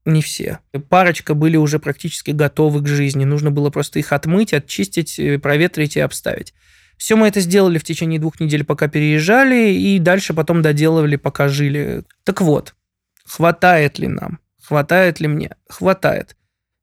не 0.05 0.23
все. 0.23 0.61
Парочка 0.89 1.35
были 1.35 1.57
уже 1.57 1.79
практически 1.79 2.31
готовы 2.31 2.83
к 2.83 2.87
жизни. 2.87 3.25
Нужно 3.25 3.51
было 3.51 3.71
просто 3.71 3.99
их 3.99 4.13
отмыть, 4.13 4.55
очистить, 4.55 5.19
э, 5.19 5.39
проветрить 5.39 5.97
и 5.97 6.01
обставить. 6.01 6.55
Все 6.97 7.17
мы 7.17 7.29
это 7.29 7.41
сделали 7.41 7.79
в 7.79 7.85
течение 7.85 8.21
двух 8.21 8.41
недель, 8.41 8.65
пока 8.65 8.89
переезжали, 8.89 9.73
и 9.73 9.99
дальше 9.99 10.35
потом 10.35 10.63
доделывали, 10.63 11.17
пока 11.17 11.49
жили. 11.49 12.05
Так 12.25 12.41
вот, 12.43 12.75
хватает 13.25 13.99
ли 13.99 14.09
нам? 14.09 14.39
Хватает 14.63 15.19
ли 15.21 15.27
мне? 15.27 15.57
Хватает. 15.69 16.37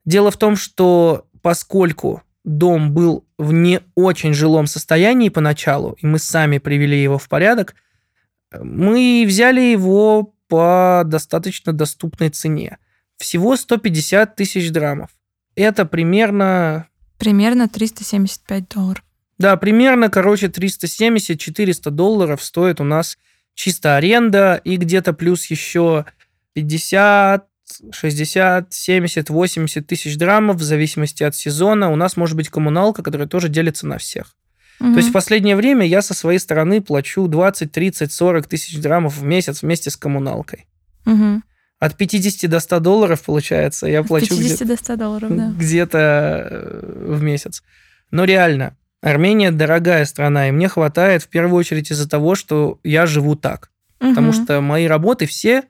Дело 0.05 0.31
в 0.31 0.37
том, 0.37 0.55
что 0.55 1.27
поскольку 1.41 2.23
дом 2.47 2.93
был 2.93 3.27
в 3.37 3.51
не 3.51 3.81
очень 3.93 4.33
жилом 4.33 4.67
состоянии 4.67 5.29
поначалу, 5.29 5.97
и 6.01 6.05
мы 6.07 6.17
сами 6.17 6.57
привели 6.57 7.01
его 7.01 7.17
в 7.17 7.27
порядок, 7.27 7.75
мы 8.59 9.25
взяли 9.27 9.59
его 9.61 10.33
по 10.47 11.03
достаточно 11.05 11.73
доступной 11.73 12.29
цене. 12.29 12.77
Всего 13.17 13.57
150 13.57 14.35
тысяч 14.35 14.71
драмов. 14.71 15.09
Это 15.55 15.85
примерно... 15.85 16.87
Примерно 17.17 17.67
375 17.67 18.69
долларов. 18.69 19.03
Да, 19.37 19.57
примерно, 19.57 20.09
короче, 20.09 20.47
370-400 20.47 21.89
долларов 21.91 22.41
стоит 22.41 22.79
у 22.79 22.83
нас 22.85 23.17
чисто 23.55 23.97
аренда, 23.97 24.61
и 24.63 24.77
где-то 24.77 25.13
плюс 25.13 25.45
еще 25.47 26.05
50, 26.53 27.45
60, 27.91 28.73
70, 28.73 29.29
80 29.29 29.87
тысяч 29.87 30.17
драмов 30.17 30.57
в 30.57 30.63
зависимости 30.63 31.23
от 31.23 31.35
сезона. 31.35 31.91
У 31.91 31.95
нас 31.95 32.17
может 32.17 32.35
быть 32.35 32.49
коммуналка, 32.49 33.03
которая 33.03 33.27
тоже 33.27 33.49
делится 33.49 33.87
на 33.87 33.97
всех. 33.97 34.35
Угу. 34.79 34.91
То 34.91 34.97
есть 34.97 35.09
в 35.09 35.13
последнее 35.13 35.55
время 35.55 35.85
я 35.85 36.01
со 36.01 36.13
своей 36.13 36.39
стороны 36.39 36.81
плачу 36.81 37.27
20, 37.27 37.71
30, 37.71 38.11
40 38.11 38.47
тысяч 38.47 38.79
драмов 38.79 39.17
в 39.17 39.23
месяц 39.23 39.61
вместе 39.61 39.89
с 39.89 39.97
коммуналкой. 39.97 40.67
Угу. 41.05 41.41
От 41.79 41.95
50 41.95 42.49
до 42.49 42.59
100 42.59 42.79
долларов, 42.79 43.21
получается, 43.21 43.87
я 43.87 44.01
От 44.01 44.07
плачу 44.07 44.29
50 44.29 44.55
где- 44.61 44.65
до 44.65 44.77
100 44.77 44.95
долларов, 44.95 45.35
да. 45.35 45.53
где-то 45.55 46.47
э, 46.49 47.13
в 47.15 47.21
месяц. 47.21 47.63
Но 48.11 48.23
реально, 48.23 48.75
Армения 49.01 49.51
дорогая 49.51 50.05
страна, 50.05 50.49
и 50.49 50.51
мне 50.51 50.67
хватает 50.67 51.23
в 51.23 51.27
первую 51.27 51.59
очередь 51.59 51.91
из-за 51.91 52.09
того, 52.09 52.35
что 52.35 52.79
я 52.83 53.05
живу 53.05 53.35
так. 53.35 53.69
Угу. 53.99 54.09
Потому 54.09 54.33
что 54.33 54.59
мои 54.61 54.87
работы 54.87 55.27
все, 55.27 55.63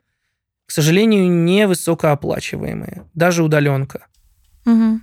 к 0.68 0.70
сожалению, 0.70 1.30
не 1.30 1.66
высокооплачиваемые, 1.66 3.06
даже 3.14 3.42
удаленка. 3.42 4.06
Угу. 4.66 5.00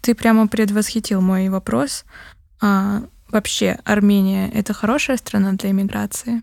Ты 0.00 0.14
прямо 0.14 0.46
предвосхитил 0.46 1.20
мой 1.20 1.48
вопрос. 1.48 2.04
А, 2.60 3.02
вообще, 3.28 3.80
Армения 3.84 4.48
это 4.54 4.72
хорошая 4.72 5.16
страна 5.16 5.52
для 5.54 5.70
иммиграции? 5.70 6.42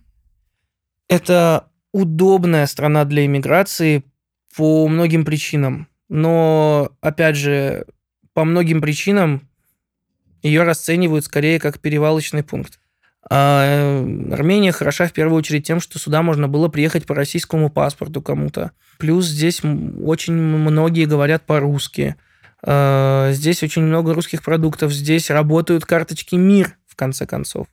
Это 1.08 1.70
удобная 1.94 2.66
страна 2.68 3.06
для 3.06 3.26
иммиграции 3.26 4.04
по 4.58 4.86
многим 4.90 5.24
причинам. 5.24 5.88
Но, 6.10 6.92
опять 7.00 7.38
же, 7.38 7.86
по 8.34 8.44
многим 8.44 8.82
причинам 8.82 9.48
ее 10.44 10.64
расценивают 10.64 11.24
скорее 11.24 11.58
как 11.58 11.80
перевалочный 11.80 12.44
пункт. 12.44 12.81
А 13.30 14.04
Армения 14.32 14.72
хороша 14.72 15.08
в 15.08 15.14
первую 15.14 15.38
очередь 15.38 15.66
тем, 15.66 15.80
что 15.80 16.00
сюда 16.00 16.22
можно 16.22 16.48
было 16.48 16.68
приехать 16.70 17.06
по 17.06 17.16
российскому 17.16 17.70
паспорту 17.70 18.22
кому-то. 18.22 18.72
Плюс 18.98 19.26
здесь 19.26 19.62
очень 19.64 20.34
многие 20.34 21.06
говорят 21.06 21.46
по-русски. 21.46 22.16
А, 22.64 23.32
здесь 23.32 23.64
очень 23.64 23.84
много 23.84 24.14
русских 24.14 24.44
продуктов. 24.44 24.92
Здесь 24.92 25.30
работают 25.30 25.86
карточки 25.86 26.36
МИР, 26.36 26.78
в 26.88 26.96
конце 26.96 27.26
концов. 27.26 27.68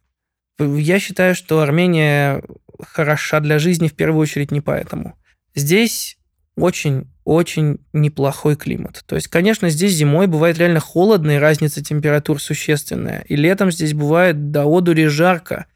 Я 0.59 0.99
считаю, 0.99 1.35
что 1.35 1.61
Армения 1.61 2.43
хороша 2.81 3.41
для 3.41 3.59
жизни 3.59 3.89
в 3.89 3.95
первую 3.95 4.21
очередь 4.21 4.51
не 4.51 4.61
поэтому. 4.61 5.17
Здесь 5.55 6.17
очень-очень 6.59 7.79
неплохой 7.92 8.57
климат. 8.57 9.05
То 9.07 9.16
есть, 9.16 9.29
конечно, 9.29 9.71
здесь 9.71 9.92
зимой 9.92 10.27
бывает 10.27 10.59
реально 10.59 10.81
холодно, 10.81 11.33
и 11.33 11.38
разница 11.38 11.83
температур 11.83 12.40
существенная. 12.40 13.25
И 13.29 13.37
летом 13.37 13.71
здесь 13.71 13.94
бывает 13.94 14.51
до 14.51 14.64
одури 14.64 15.07
жарко. 15.07 15.66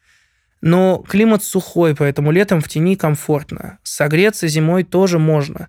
Но 0.61 1.05
климат 1.09 1.43
сухой, 1.43 1.95
поэтому 1.97 2.31
летом 2.31 2.61
в 2.61 2.69
тени 2.69 2.97
комфортно. 2.97 3.79
Согреться 3.83 4.47
зимой 4.49 4.85
тоже 4.85 5.19
можно. 5.19 5.69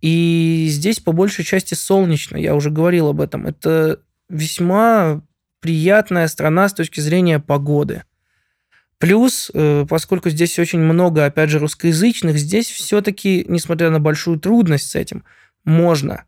И 0.00 0.66
здесь 0.70 1.00
по 1.00 1.12
большей 1.12 1.44
части 1.44 1.74
солнечно, 1.74 2.36
я 2.36 2.54
уже 2.54 2.70
говорил 2.70 3.08
об 3.08 3.20
этом. 3.20 3.46
Это 3.46 4.00
весьма 4.28 5.22
приятная 5.60 6.28
страна 6.28 6.68
с 6.68 6.74
точки 6.74 7.00
зрения 7.00 7.40
погоды. 7.40 8.04
Плюс, 8.98 9.50
э, 9.52 9.84
поскольку 9.88 10.30
здесь 10.30 10.58
очень 10.58 10.78
много, 10.78 11.26
опять 11.26 11.50
же, 11.50 11.58
русскоязычных, 11.58 12.38
здесь 12.38 12.70
все-таки, 12.70 13.44
несмотря 13.48 13.90
на 13.90 14.00
большую 14.00 14.38
трудность 14.38 14.90
с 14.90 14.94
этим, 14.94 15.24
можно 15.64 16.24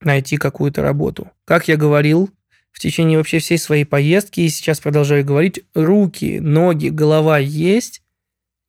найти 0.00 0.38
какую-то 0.38 0.82
работу. 0.82 1.30
Как 1.44 1.68
я 1.68 1.76
говорил, 1.76 2.30
в 2.70 2.78
течение 2.78 3.18
вообще 3.18 3.38
всей 3.38 3.58
своей 3.58 3.84
поездки, 3.84 4.40
и 4.40 4.48
сейчас 4.48 4.80
продолжаю 4.80 5.24
говорить, 5.24 5.60
руки, 5.74 6.40
ноги, 6.40 6.88
голова 6.88 7.38
есть, 7.38 8.02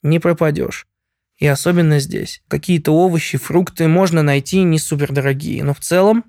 не 0.02 0.20
пропадешь. 0.20 0.86
И 1.38 1.48
особенно 1.48 2.00
здесь. 2.00 2.44
Какие-то 2.48 2.92
овощи, 2.94 3.38
фрукты 3.38 3.88
можно 3.88 4.22
найти 4.22 4.64
не 4.64 4.80
супер 4.80 5.12
дорогие. 5.14 5.64
Но 5.64 5.74
в 5.74 5.80
целом 5.80 6.26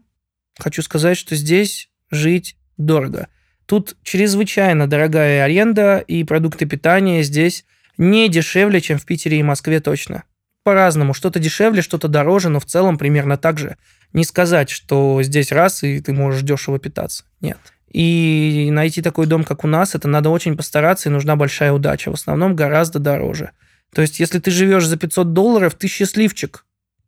хочу 0.59 0.83
сказать, 0.83 1.17
что 1.17 1.35
здесь 1.37 1.91
жить 2.11 2.57
дорого. 2.77 3.29
Тут 3.67 3.97
чрезвычайно 4.03 4.87
дорогая 4.87 5.45
аренда, 5.45 5.99
и 5.99 6.25
продукты 6.25 6.67
питания 6.67 7.23
здесь 7.23 7.65
не 7.97 8.29
дешевле, 8.29 8.81
чем 8.81 8.99
в 8.99 9.07
Питере 9.07 9.39
и 9.39 9.43
Москве 9.43 9.81
точно. 9.81 10.25
По-разному. 10.63 11.15
Что-то 11.15 11.39
дешевле, 11.39 11.83
что-то 11.83 12.09
дороже, 12.09 12.49
но 12.49 12.61
в 12.61 12.67
целом 12.67 12.99
примерно 12.99 13.37
так 13.37 13.59
же. 13.59 13.77
Не 14.13 14.25
сказать, 14.25 14.71
что 14.71 15.23
здесь 15.23 15.53
раз, 15.53 15.83
и 15.83 16.01
ты 16.01 16.13
можешь 16.13 16.43
дешево 16.43 16.79
питаться. 16.79 17.25
Нет. 17.41 17.59
И 17.91 18.69
найти 18.73 19.03
такой 19.03 19.27
дом, 19.27 19.45
как 19.45 19.65
у 19.65 19.69
нас, 19.69 19.95
это 19.95 20.09
надо 20.09 20.31
очень 20.31 20.57
постараться, 20.57 21.09
и 21.09 21.13
нужна 21.13 21.37
большая 21.37 21.73
удача. 21.73 22.11
В 22.11 22.15
основном 22.15 22.57
гораздо 22.57 22.99
дороже. 22.99 23.53
То 23.95 24.03
есть, 24.03 24.19
если 24.19 24.41
ты 24.41 24.51
живешь 24.51 24.87
за 24.87 24.97
500 24.97 25.33
долларов, 25.33 25.75
ты 25.75 25.87
счастливчик. 25.87 26.65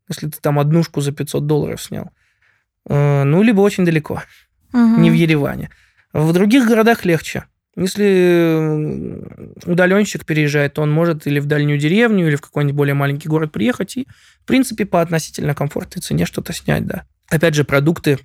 Если 0.09 0.29
ты 0.29 0.39
там 0.41 0.59
однушку 0.59 1.01
за 1.01 1.13
500 1.13 1.47
долларов 1.47 1.83
снял. 1.83 2.11
Э, 2.89 3.25
ну, 3.25 3.43
либо 3.43 3.61
очень 3.63 3.85
далеко. 3.85 4.23
Угу. 4.73 5.01
Не 5.01 5.11
в 5.11 5.15
Ереване. 5.15 5.71
В 6.17 6.33
других 6.33 6.67
городах 6.67 7.05
легче. 7.05 7.45
Если 7.77 9.23
удаленщик 9.67 10.25
переезжает, 10.25 10.73
то 10.73 10.81
он 10.81 10.91
может 10.91 11.27
или 11.27 11.39
в 11.41 11.45
дальнюю 11.45 11.79
деревню, 11.79 12.27
или 12.27 12.37
в 12.37 12.41
какой-нибудь 12.41 12.75
более 12.75 12.95
маленький 12.95 13.29
город 13.29 13.53
приехать 13.53 13.99
и, 13.99 14.09
в 14.41 14.47
принципе, 14.47 14.87
по 14.87 15.03
относительно 15.03 15.55
комфортной 15.55 16.01
цене 16.01 16.25
что-то 16.25 16.55
снять, 16.55 16.87
да. 16.87 17.05
Опять 17.29 17.55
же, 17.55 17.65
продукты 17.65 18.19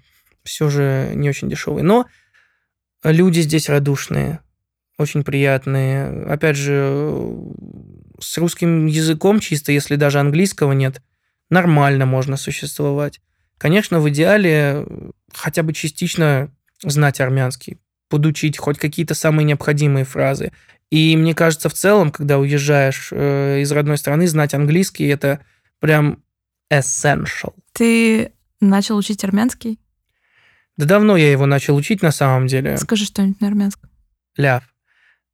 все 0.45 0.69
же 0.69 1.12
не 1.15 1.27
очень 1.27 1.49
дешевые. 1.49 1.84
Но 1.84 2.06
люди 3.04 3.41
здесь 3.41 3.67
радушные, 3.67 4.39
очень 4.97 5.25
приятные. 5.25 6.23
Опять 6.27 6.56
же, 6.56 7.13
с 8.21 8.38
русским 8.38 8.86
языком 8.86 9.41
чисто, 9.41 9.73
если 9.73 9.97
даже 9.97 10.21
английского 10.21 10.71
нет, 10.71 11.01
нормально 11.49 12.06
можно 12.06 12.38
существовать. 12.38 13.19
Конечно, 13.58 13.99
в 13.99 14.10
идеале 14.10 14.86
хотя 15.34 15.62
бы 15.62 15.73
частично 15.73 16.49
знать 16.83 17.19
армянский, 17.19 17.77
подучить 18.09 18.57
хоть 18.57 18.77
какие-то 18.77 19.13
самые 19.13 19.45
необходимые 19.45 20.05
фразы. 20.05 20.51
И 20.89 21.15
мне 21.15 21.33
кажется, 21.33 21.69
в 21.69 21.73
целом, 21.73 22.11
когда 22.11 22.37
уезжаешь 22.37 23.09
э, 23.11 23.61
из 23.61 23.71
родной 23.71 23.97
страны, 23.97 24.27
знать 24.27 24.53
английский 24.53 25.07
это 25.07 25.39
прям 25.79 26.21
essential. 26.71 27.53
Ты 27.71 28.33
начал 28.59 28.97
учить 28.97 29.23
армянский? 29.23 29.79
Да 30.77 30.85
давно 30.85 31.15
я 31.15 31.31
его 31.31 31.45
начал 31.45 31.75
учить 31.75 32.01
на 32.01 32.11
самом 32.11 32.47
деле. 32.47 32.77
Скажи 32.77 33.05
что-нибудь 33.05 33.39
на 33.39 33.47
армянском. 33.47 33.89
Ляв. 34.35 34.63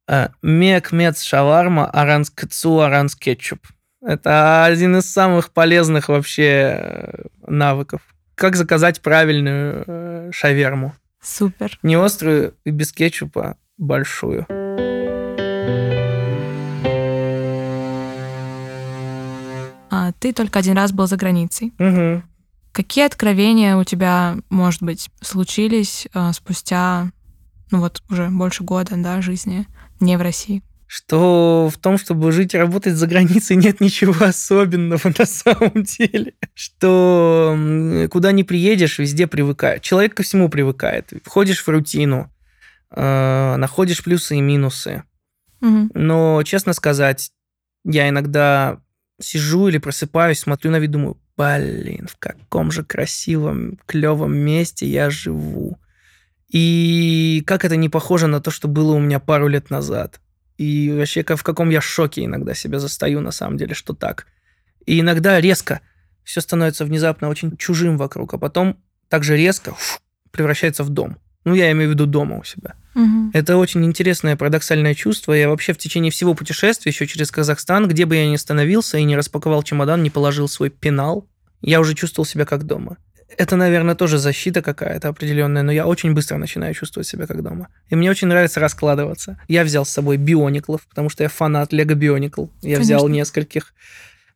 Э, 0.06 0.28
мек 0.42 0.92
мец 0.92 1.22
шаварма, 1.22 1.86
аранс 1.86 2.30
кцу, 2.30 2.80
аранс 2.80 3.16
кетчуп. 3.16 3.66
Это 4.00 4.64
один 4.64 4.96
из 4.98 5.10
самых 5.10 5.52
полезных 5.52 6.08
вообще 6.08 6.78
э, 6.80 7.24
навыков. 7.46 8.02
Как 8.36 8.54
заказать 8.54 9.00
правильную 9.00 10.32
шаверму. 10.32 10.94
Супер. 11.22 11.78
Не 11.82 11.96
острую 11.96 12.54
и 12.64 12.70
без 12.70 12.92
кетчупа 12.92 13.56
большую. 13.76 14.46
А 19.90 20.12
ты 20.18 20.32
только 20.32 20.58
один 20.58 20.76
раз 20.76 20.92
был 20.92 21.06
за 21.06 21.16
границей. 21.16 21.72
Угу. 21.78 22.22
Какие 22.72 23.06
откровения 23.06 23.76
у 23.76 23.84
тебя, 23.84 24.36
может 24.50 24.82
быть, 24.82 25.10
случились 25.20 26.06
э, 26.14 26.32
спустя, 26.32 27.10
ну 27.70 27.80
вот 27.80 28.02
уже 28.08 28.28
больше 28.28 28.62
года, 28.62 28.94
да, 28.96 29.20
жизни 29.20 29.66
не 30.00 30.16
в 30.16 30.22
России? 30.22 30.62
Что 30.88 31.68
в 31.70 31.76
том, 31.76 31.98
чтобы 31.98 32.32
жить 32.32 32.54
и 32.54 32.58
работать 32.58 32.94
за 32.94 33.06
границей, 33.06 33.56
нет 33.56 33.80
ничего 33.80 34.24
особенного 34.24 35.12
на 35.16 35.26
самом 35.26 35.84
деле. 35.84 36.32
Что 36.54 37.56
куда 38.10 38.32
не 38.32 38.42
приедешь, 38.42 38.98
везде 38.98 39.26
привыкает. 39.26 39.82
Человек 39.82 40.14
ко 40.14 40.22
всему 40.22 40.48
привыкает. 40.48 41.12
Входишь 41.24 41.62
в 41.62 41.68
рутину, 41.68 42.32
э, 42.90 43.56
находишь 43.56 44.02
плюсы 44.02 44.36
и 44.36 44.40
минусы. 44.40 45.04
Угу. 45.60 45.90
Но, 45.92 46.42
честно 46.44 46.72
сказать, 46.72 47.32
я 47.84 48.08
иногда 48.08 48.80
сижу 49.20 49.68
или 49.68 49.76
просыпаюсь, 49.76 50.38
смотрю 50.38 50.70
на 50.70 50.78
вид, 50.78 50.92
думаю, 50.92 51.18
блин, 51.36 52.08
в 52.10 52.16
каком 52.18 52.72
же 52.72 52.82
красивом, 52.82 53.78
клевом 53.84 54.34
месте 54.34 54.86
я 54.86 55.10
живу. 55.10 55.78
И 56.48 57.42
как 57.46 57.66
это 57.66 57.76
не 57.76 57.90
похоже 57.90 58.26
на 58.26 58.40
то, 58.40 58.50
что 58.50 58.68
было 58.68 58.94
у 58.94 59.00
меня 59.00 59.20
пару 59.20 59.48
лет 59.48 59.68
назад. 59.68 60.18
И 60.58 60.90
вообще, 60.90 61.22
в 61.22 61.42
каком 61.42 61.70
я 61.70 61.80
шоке 61.80 62.24
иногда 62.24 62.52
себя 62.52 62.80
застаю, 62.80 63.20
на 63.20 63.30
самом 63.30 63.56
деле, 63.56 63.74
что 63.74 63.94
так. 63.94 64.26
И 64.84 65.00
иногда 65.00 65.40
резко 65.40 65.80
все 66.24 66.40
становится 66.40 66.84
внезапно 66.84 67.28
очень 67.28 67.56
чужим 67.56 67.96
вокруг, 67.96 68.34
а 68.34 68.38
потом 68.38 68.76
также 69.08 69.36
резко 69.36 69.74
фу, 69.74 70.00
превращается 70.30 70.82
в 70.82 70.90
дом. 70.90 71.16
Ну, 71.44 71.54
я 71.54 71.70
имею 71.72 71.90
в 71.90 71.92
виду 71.92 72.06
дома 72.06 72.36
у 72.36 72.44
себя. 72.44 72.74
Угу. 72.94 73.30
Это 73.32 73.56
очень 73.56 73.84
интересное 73.86 74.36
парадоксальное 74.36 74.94
чувство. 74.94 75.32
Я 75.32 75.48
вообще 75.48 75.72
в 75.72 75.78
течение 75.78 76.10
всего 76.10 76.34
путешествия, 76.34 76.90
еще 76.90 77.06
через 77.06 77.30
Казахстан, 77.30 77.88
где 77.88 78.04
бы 78.04 78.16
я 78.16 78.28
ни 78.28 78.34
остановился 78.34 78.98
и 78.98 79.04
не 79.04 79.16
распаковал 79.16 79.62
чемодан, 79.62 80.02
не 80.02 80.10
положил 80.10 80.48
свой 80.48 80.70
пенал, 80.70 81.28
я 81.62 81.80
уже 81.80 81.94
чувствовал 81.94 82.26
себя 82.26 82.44
как 82.44 82.64
дома 82.64 82.98
это, 83.36 83.56
наверное, 83.56 83.94
тоже 83.94 84.18
защита 84.18 84.62
какая-то 84.62 85.08
определенная, 85.08 85.62
но 85.62 85.70
я 85.70 85.86
очень 85.86 86.14
быстро 86.14 86.38
начинаю 86.38 86.74
чувствовать 86.74 87.06
себя 87.06 87.26
как 87.26 87.42
дома. 87.42 87.68
И 87.88 87.94
мне 87.94 88.10
очень 88.10 88.28
нравится 88.28 88.60
раскладываться. 88.60 89.38
Я 89.48 89.64
взял 89.64 89.84
с 89.84 89.90
собой 89.90 90.16
биониклов, 90.16 90.86
потому 90.88 91.10
что 91.10 91.22
я 91.22 91.28
фанат 91.28 91.72
Лего 91.72 91.94
Бионикл. 91.94 92.46
Я 92.62 92.76
Конечно. 92.76 92.82
взял 92.82 93.08
нескольких. 93.08 93.74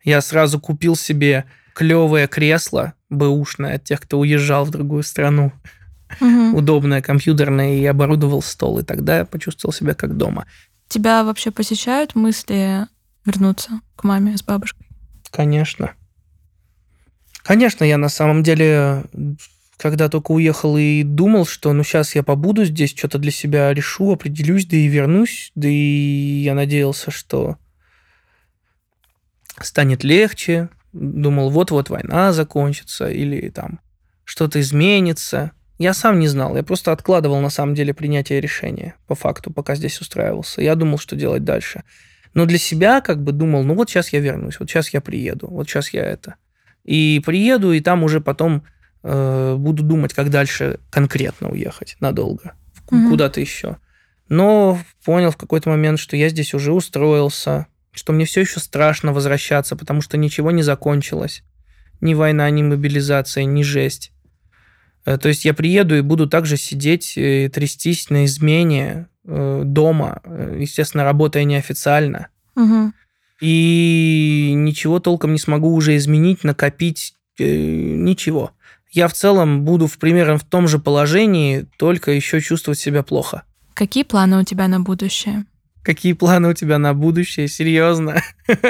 Я 0.04 0.20
сразу 0.20 0.60
купил 0.60 0.96
себе 0.96 1.46
клевое 1.74 2.26
кресло 2.26 2.94
бэушное 3.08 3.76
от 3.76 3.84
тех, 3.84 4.00
кто 4.00 4.18
уезжал 4.18 4.64
в 4.64 4.70
другую 4.70 5.02
страну. 5.02 5.52
Угу. 6.20 6.58
Удобное, 6.58 7.00
компьютерное, 7.00 7.76
и 7.76 7.86
оборудовал 7.86 8.42
стол. 8.42 8.80
И 8.80 8.82
тогда 8.82 9.18
я 9.18 9.24
почувствовал 9.24 9.72
себя 9.72 9.94
как 9.94 10.16
дома. 10.16 10.46
Тебя 10.88 11.24
вообще 11.24 11.50
посещают 11.50 12.14
мысли 12.14 12.86
вернуться 13.24 13.80
к 13.96 14.04
маме 14.04 14.36
с 14.36 14.42
бабушкой? 14.42 14.86
Конечно. 15.30 15.92
Конечно, 17.44 17.84
я 17.84 17.98
на 17.98 18.08
самом 18.08 18.42
деле, 18.42 19.04
когда 19.76 20.08
только 20.08 20.32
уехал 20.32 20.76
и 20.76 21.02
думал, 21.02 21.44
что 21.44 21.72
ну 21.72 21.82
сейчас 21.82 22.14
я 22.14 22.22
побуду 22.22 22.64
здесь, 22.64 22.94
что-то 22.96 23.18
для 23.18 23.30
себя 23.30 23.72
решу, 23.74 24.12
определюсь, 24.12 24.66
да 24.66 24.76
и 24.76 24.86
вернусь, 24.86 25.50
да 25.54 25.68
и 25.68 26.42
я 26.44 26.54
надеялся, 26.54 27.10
что 27.10 27.56
станет 29.60 30.04
легче, 30.04 30.68
думал, 30.92 31.50
вот-вот 31.50 31.90
война 31.90 32.32
закончится 32.32 33.10
или 33.10 33.48
там 33.48 33.80
что-то 34.24 34.60
изменится. 34.60 35.52
Я 35.78 35.94
сам 35.94 36.20
не 36.20 36.28
знал, 36.28 36.56
я 36.56 36.62
просто 36.62 36.92
откладывал 36.92 37.40
на 37.40 37.50
самом 37.50 37.74
деле 37.74 37.92
принятие 37.92 38.40
решения 38.40 38.94
по 39.08 39.16
факту, 39.16 39.50
пока 39.50 39.74
здесь 39.74 40.00
устраивался. 40.00 40.62
Я 40.62 40.76
думал, 40.76 40.98
что 40.98 41.16
делать 41.16 41.44
дальше. 41.44 41.82
Но 42.34 42.46
для 42.46 42.58
себя 42.58 43.00
как 43.00 43.22
бы 43.22 43.32
думал, 43.32 43.64
ну 43.64 43.74
вот 43.74 43.90
сейчас 43.90 44.10
я 44.12 44.20
вернусь, 44.20 44.60
вот 44.60 44.70
сейчас 44.70 44.90
я 44.90 45.00
приеду, 45.00 45.48
вот 45.48 45.68
сейчас 45.68 45.90
я 45.90 46.04
это. 46.04 46.36
И 46.84 47.22
приеду, 47.24 47.72
и 47.72 47.80
там 47.80 48.02
уже 48.02 48.20
потом 48.20 48.64
э, 49.02 49.56
буду 49.56 49.82
думать, 49.82 50.14
как 50.14 50.30
дальше 50.30 50.80
конкретно 50.90 51.50
уехать 51.50 51.96
надолго, 52.00 52.54
mm-hmm. 52.90 53.08
куда-то 53.08 53.40
еще. 53.40 53.76
Но 54.28 54.78
понял 55.04 55.30
в 55.30 55.36
какой-то 55.36 55.68
момент, 55.68 55.98
что 55.98 56.16
я 56.16 56.28
здесь 56.28 56.54
уже 56.54 56.72
устроился, 56.72 57.66
что 57.92 58.12
мне 58.12 58.24
все 58.24 58.40
еще 58.40 58.60
страшно 58.60 59.12
возвращаться, 59.12 59.76
потому 59.76 60.00
что 60.00 60.16
ничего 60.16 60.50
не 60.50 60.62
закончилось. 60.62 61.42
Ни 62.00 62.14
война, 62.14 62.48
ни 62.50 62.62
мобилизация, 62.62 63.44
ни 63.44 63.62
жесть. 63.62 64.12
Э, 65.04 65.18
то 65.18 65.28
есть 65.28 65.44
я 65.44 65.54
приеду 65.54 65.96
и 65.96 66.00
буду 66.00 66.28
также 66.28 66.56
сидеть 66.56 67.14
и 67.16 67.48
трястись 67.48 68.10
на 68.10 68.24
измене 68.24 69.08
э, 69.24 69.62
дома, 69.64 70.20
э, 70.24 70.58
естественно, 70.60 71.04
работая 71.04 71.44
неофициально. 71.44 72.28
Угу 72.56 72.92
и 73.42 74.52
ничего 74.54 75.00
толком 75.00 75.32
не 75.32 75.38
смогу 75.38 75.74
уже 75.74 75.96
изменить, 75.96 76.44
накопить, 76.44 77.16
э, 77.40 77.44
ничего. 77.44 78.52
Я 78.92 79.08
в 79.08 79.14
целом 79.14 79.64
буду 79.64 79.88
в 79.88 79.98
примерно 79.98 80.38
в 80.38 80.44
том 80.44 80.68
же 80.68 80.78
положении, 80.78 81.66
только 81.76 82.12
еще 82.12 82.40
чувствовать 82.40 82.78
себя 82.78 83.02
плохо. 83.02 83.42
Какие 83.74 84.04
планы 84.04 84.38
у 84.40 84.44
тебя 84.44 84.68
на 84.68 84.78
будущее? 84.78 85.44
Какие 85.82 86.12
планы 86.12 86.50
у 86.50 86.54
тебя 86.54 86.78
на 86.78 86.94
будущее? 86.94 87.48
Серьезно? 87.48 88.22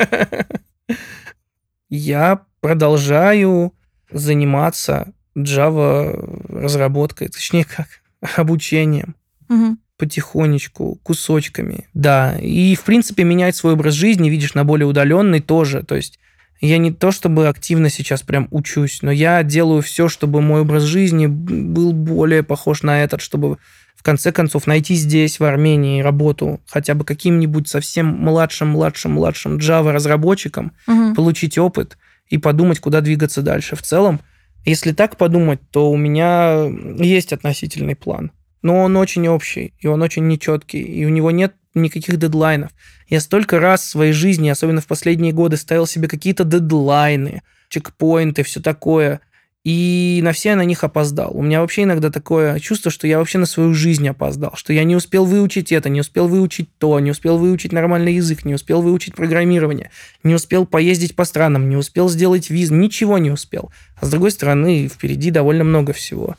Я 1.91 2.47
продолжаю 2.63 3.75
заниматься 4.11 5.13
Java 5.37 6.49
разработкой, 6.49 7.29
точнее 7.29 7.67
как 7.67 7.89
обучением. 8.39 9.17
Угу 9.51 9.77
потихонечку, 10.03 10.99
кусочками, 11.05 11.87
да. 11.95 12.37
И, 12.41 12.75
в 12.75 12.83
принципе, 12.83 13.23
менять 13.23 13.55
свой 13.55 13.75
образ 13.75 13.95
жизни, 13.95 14.31
видишь, 14.31 14.55
на 14.55 14.65
более 14.65 14.89
удаленный 14.89 15.39
тоже. 15.39 15.85
То 15.85 15.95
есть 15.95 16.19
я 16.61 16.79
не 16.79 16.91
то 16.91 17.13
чтобы 17.13 17.47
активно 17.47 17.89
сейчас 17.89 18.23
прям 18.23 18.49
учусь, 18.51 18.99
но 19.03 19.13
я 19.13 19.45
делаю 19.45 19.81
все, 19.81 20.09
чтобы 20.09 20.43
мой 20.43 20.63
образ 20.63 20.83
жизни 20.83 21.29
был 21.29 21.93
более 21.93 22.43
похож 22.43 22.83
на 22.83 23.05
этот, 23.05 23.21
чтобы 23.21 23.59
в 23.95 24.03
конце 24.03 24.33
концов 24.33 24.67
найти 24.67 24.97
здесь, 24.97 25.39
в 25.39 25.45
Армении, 25.45 26.03
работу 26.03 26.61
хотя 26.67 26.97
бы 26.97 27.05
каким-нибудь 27.05 27.69
совсем 27.69 28.07
младшим, 28.07 28.71
младшим, 28.71 29.13
младшим 29.13 29.59
Java 29.59 29.93
разработчиком, 29.93 30.73
угу. 30.89 31.15
получить 31.15 31.59
опыт 31.59 31.97
и 32.29 32.39
подумать, 32.39 32.81
куда 32.81 33.03
двигаться 33.03 33.41
дальше. 33.41 33.77
В 33.77 33.83
целом, 33.83 34.19
если 34.65 34.91
так 34.91 35.17
подумать, 35.17 35.61
то 35.71 35.93
у 35.93 35.97
меня 35.97 36.67
есть 36.99 37.33
относительный 37.33 37.95
план 37.95 38.33
но 38.63 38.81
он 38.81 38.97
очень 38.97 39.29
общий, 39.29 39.75
и 39.81 39.87
он 39.87 40.03
очень 40.03 40.27
нечеткий, 40.29 40.81
и 40.81 41.05
у 41.05 41.09
него 41.09 41.31
нет 41.31 41.55
никаких 41.75 42.17
дедлайнов. 42.17 42.71
Я 43.09 43.21
столько 43.21 43.61
раз 43.61 43.83
в 43.83 43.89
своей 43.89 44.13
жизни, 44.13 44.49
особенно 44.49 44.81
в 44.81 44.87
последние 44.87 45.33
годы, 45.33 45.57
ставил 45.57 45.87
себе 45.87 46.09
какие-то 46.09 46.45
дедлайны, 46.45 47.43
чекпоинты, 47.69 48.43
все 48.43 48.61
такое, 48.61 49.21
и 49.65 50.21
на 50.25 50.33
все 50.33 50.57
на 50.57 50.65
них 50.65 50.83
опоздал. 50.83 51.37
У 51.37 51.43
меня 51.43 51.61
вообще 51.61 51.85
иногда 51.85 52.11
такое 52.11 52.59
чувство, 52.59 52.91
что 52.91 53.07
я 53.07 53.19
вообще 53.19 53.39
на 53.39 53.47
свою 53.47 53.75
жизнь 53.75 54.09
опоздал, 54.09 54.53
что 54.57 54.73
я 54.73 54.83
не 54.83 54.97
успел 54.97 55.25
выучить 55.25 55.71
это, 55.71 55.89
не 55.89 56.01
успел 56.01 56.27
выучить 56.27 56.69
то, 56.79 56.99
не 56.99 57.13
успел 57.13 57.39
выучить 57.39 57.73
нормальный 57.73 58.15
язык, 58.15 58.45
не 58.45 58.55
успел 58.55 58.83
выучить 58.83 59.15
программирование, 59.15 59.91
не 60.25 60.35
успел 60.35 60.67
поездить 60.67 61.15
по 61.15 61.25
странам, 61.25 61.69
не 61.69 61.77
успел 61.77 62.09
сделать 62.09 62.51
виз, 62.51 62.71
ничего 62.71 63.19
не 63.19 63.31
успел. 63.31 63.71
А 64.01 64.07
с 64.07 64.11
другой 64.11 64.33
стороны, 64.33 64.89
впереди 64.89 65.31
довольно 65.31 65.63
много 65.63 65.93
всего. 65.93 66.37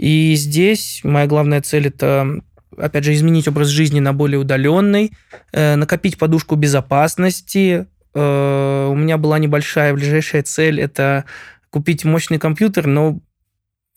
И 0.00 0.34
здесь 0.34 1.02
моя 1.04 1.26
главная 1.26 1.60
цель 1.60 1.88
это 1.88 2.40
опять 2.78 3.04
же, 3.04 3.12
изменить 3.12 3.48
образ 3.48 3.68
жизни 3.68 4.00
на 4.00 4.14
более 4.14 4.38
удаленный, 4.38 5.12
э, 5.52 5.76
накопить 5.76 6.16
подушку 6.16 6.56
безопасности. 6.56 7.86
Э, 8.14 8.88
у 8.90 8.94
меня 8.94 9.18
была 9.18 9.38
небольшая 9.38 9.92
ближайшая 9.92 10.42
цель– 10.42 10.80
это 10.80 11.26
купить 11.68 12.06
мощный 12.06 12.38
компьютер, 12.38 12.86
но 12.86 13.20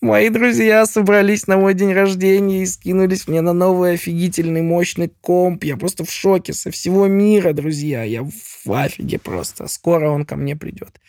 мои 0.01 0.27
друзья 0.27 0.85
собрались 0.85 1.47
на 1.47 1.55
мой 1.55 1.73
день 1.73 1.93
рождения 1.93 2.63
и 2.63 2.65
скинулись 2.65 3.29
мне 3.29 3.39
на 3.39 3.53
новый 3.53 3.93
офигительный 3.93 4.61
мощный 4.61 5.07
комп. 5.21 5.63
Я 5.63 5.77
просто 5.77 6.03
в 6.03 6.11
шоке 6.11 6.51
со 6.51 6.69
всего 6.69 7.07
мира, 7.07 7.53
друзья. 7.53 8.03
Я 8.03 8.23
в 8.23 8.69
офиге 8.69 9.19
просто. 9.19 9.67
Скоро 9.67 10.09
он 10.09 10.25
ко 10.25 10.35
мне 10.35 10.57
придет. 10.57 10.99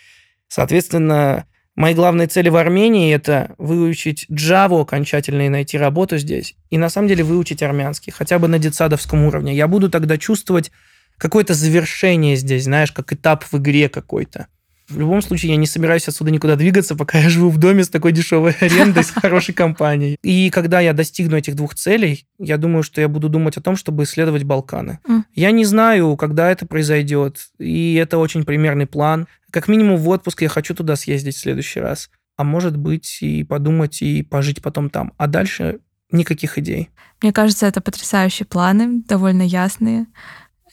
Соответственно, 0.47 1.47
Мои 1.77 1.93
главные 1.93 2.29
цели 2.29 2.49
в 2.49 2.57
Армении– 2.57 3.13
это 3.15 3.55
выучить 3.59 4.27
Java 4.31 4.83
окончательно 4.83 5.47
и 5.47 5.49
найти 5.49 5.77
работу 5.77 6.19
здесь. 6.19 6.55
И 6.71 6.79
на 6.79 6.89
самом 6.89 7.09
деле 7.09 7.25
выучить 7.25 7.63
армянский, 7.65 8.13
хотя 8.13 8.39
бы 8.39 8.47
на 8.47 8.61
детсадовском 8.61 9.25
уровне. 9.25 9.57
Я 9.57 9.67
буду 9.67 9.91
тогда 9.91 10.17
чувствовать 10.17 10.71
какое-то 11.19 11.55
завершение 11.55 12.37
здесь, 12.37 12.65
знаешь, 12.65 12.93
как 12.93 13.13
этап 13.13 13.45
в 13.45 13.57
игре 13.59 13.89
какой-то. 13.89 14.47
В 14.89 14.99
любом 14.99 15.23
случае, 15.23 15.53
я 15.53 15.57
не 15.57 15.67
собираюсь 15.67 16.07
отсюда 16.09 16.31
никуда 16.31 16.57
двигаться, 16.57 16.95
пока 16.95 17.19
я 17.19 17.29
живу 17.29 17.49
в 17.49 17.59
доме 17.59 17.85
с 17.85 17.89
такой 17.89 18.13
дешевой 18.13 18.53
арендой, 18.61 19.03
с 19.03 19.11
хорошей 19.11 19.55
компанией. 19.55 20.19
И 20.23 20.51
когда 20.51 20.81
я 20.81 20.93
достигну 20.93 21.37
этих 21.37 21.55
двух 21.55 21.75
целей, 21.75 22.27
я 22.39 22.59
думаю, 22.59 22.83
что 22.83 23.01
я 23.01 23.09
буду 23.09 23.29
думать 23.29 23.57
о 23.57 23.63
том, 23.63 23.77
чтобы 23.77 24.03
исследовать 24.05 24.45
Балканы. 24.45 24.99
Mm. 25.09 25.23
Я 25.35 25.51
не 25.53 25.65
знаю, 25.65 26.17
когда 26.17 26.51
это 26.51 26.67
произойдет, 26.67 27.39
и 27.59 27.95
это 27.95 28.19
очень 28.19 28.45
примерный 28.45 28.87
план. 28.87 29.27
Как 29.51 29.69
минимум 29.69 29.97
в 29.97 30.09
отпуск 30.09 30.43
я 30.43 30.49
хочу 30.49 30.75
туда 30.75 30.97
съездить 30.97 31.37
в 31.37 31.41
следующий 31.41 31.81
раз. 31.81 32.11
А 32.37 32.45
может 32.45 32.77
быть 32.77 33.19
и 33.23 33.45
подумать, 33.45 34.03
и 34.03 34.23
пожить 34.23 34.61
потом 34.61 34.91
там. 34.91 35.13
А 35.17 35.29
дальше 35.29 35.79
никаких 36.11 36.59
идей. 36.59 36.91
Мне 37.23 37.33
кажется, 37.33 37.67
это 37.67 37.81
потрясающие 37.81 38.47
планы, 38.47 39.03
довольно 39.07 39.43
ясные. 39.43 40.07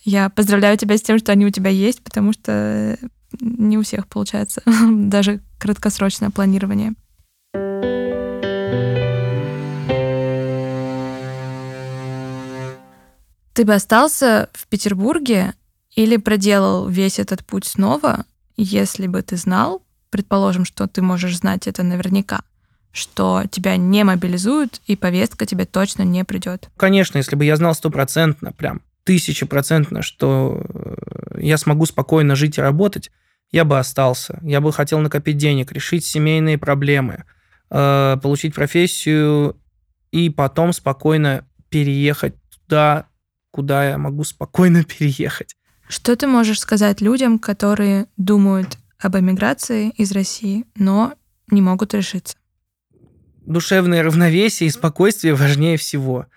Я 0.03 0.29
поздравляю 0.29 0.77
тебя 0.77 0.97
с 0.97 1.01
тем, 1.01 1.19
что 1.19 1.31
они 1.31 1.45
у 1.45 1.51
тебя 1.51 1.69
есть, 1.69 2.03
потому 2.03 2.33
что 2.33 2.97
не 3.39 3.77
у 3.77 3.83
всех 3.83 4.07
получается. 4.07 4.61
Даже 4.89 5.41
краткосрочное 5.59 6.29
планирование. 6.29 6.93
Ты 13.53 13.65
бы 13.65 13.73
остался 13.73 14.49
в 14.53 14.67
Петербурге 14.67 15.53
или 15.95 16.17
проделал 16.17 16.87
весь 16.87 17.19
этот 17.19 17.45
путь 17.45 17.65
снова, 17.65 18.25
если 18.55 19.07
бы 19.07 19.21
ты 19.21 19.35
знал, 19.35 19.83
предположим, 20.09 20.65
что 20.65 20.87
ты 20.87 21.01
можешь 21.01 21.37
знать 21.37 21.67
это 21.67 21.83
наверняка, 21.83 22.41
что 22.91 23.43
тебя 23.51 23.75
не 23.77 24.03
мобилизуют 24.03 24.81
и 24.85 24.95
повестка 24.95 25.45
тебе 25.45 25.65
точно 25.65 26.03
не 26.03 26.23
придет? 26.23 26.69
Конечно, 26.77 27.17
если 27.17 27.35
бы 27.35 27.45
я 27.45 27.55
знал 27.55 27.75
стопроцентно, 27.75 28.51
прям 28.51 28.81
тысячепроцентно, 29.03 30.01
что 30.01 30.63
э, 30.63 31.41
я 31.41 31.57
смогу 31.57 31.85
спокойно 31.85 32.35
жить 32.35 32.57
и 32.57 32.61
работать, 32.61 33.11
я 33.51 33.65
бы 33.65 33.77
остался. 33.77 34.39
Я 34.43 34.61
бы 34.61 34.71
хотел 34.71 34.99
накопить 34.99 35.37
денег, 35.37 35.71
решить 35.71 36.05
семейные 36.05 36.57
проблемы, 36.57 37.25
э, 37.69 38.17
получить 38.21 38.55
профессию 38.55 39.57
и 40.11 40.29
потом 40.29 40.73
спокойно 40.73 41.45
переехать 41.69 42.35
туда, 42.49 43.07
куда 43.51 43.89
я 43.89 43.97
могу 43.97 44.23
спокойно 44.23 44.83
переехать. 44.85 45.55
Что 45.87 46.15
ты 46.15 46.27
можешь 46.27 46.59
сказать 46.59 47.01
людям, 47.01 47.37
которые 47.39 48.07
думают 48.15 48.77
об 48.97 49.17
эмиграции 49.17 49.89
из 49.97 50.11
России, 50.13 50.65
но 50.75 51.13
не 51.49 51.61
могут 51.61 51.93
решиться? 51.93 52.37
Душевное 53.45 54.03
равновесие 54.03 54.67
и 54.67 54.71
спокойствие 54.71 55.33
важнее 55.33 55.75
всего. 55.75 56.27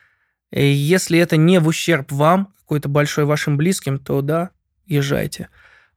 И 0.55 0.65
если 0.67 1.19
это 1.19 1.37
не 1.37 1.59
в 1.59 1.67
ущерб 1.67 2.13
вам, 2.13 2.55
какой-то 2.61 2.89
большой 2.89 3.25
вашим 3.25 3.57
близким, 3.57 3.99
то 3.99 4.23
да, 4.23 4.51
езжайте. 4.87 5.49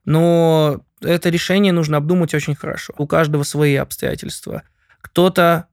Но 0.04 0.84
это 1.00 1.30
решение 1.30 1.72
нужно 1.72 1.96
обдумать 1.96 2.34
очень 2.34 2.54
хорошо. 2.54 2.92
У 2.98 3.06
каждого 3.06 3.44
свои 3.44 3.76
обстоятельства. 3.76 4.64
Кто-то 5.00 5.68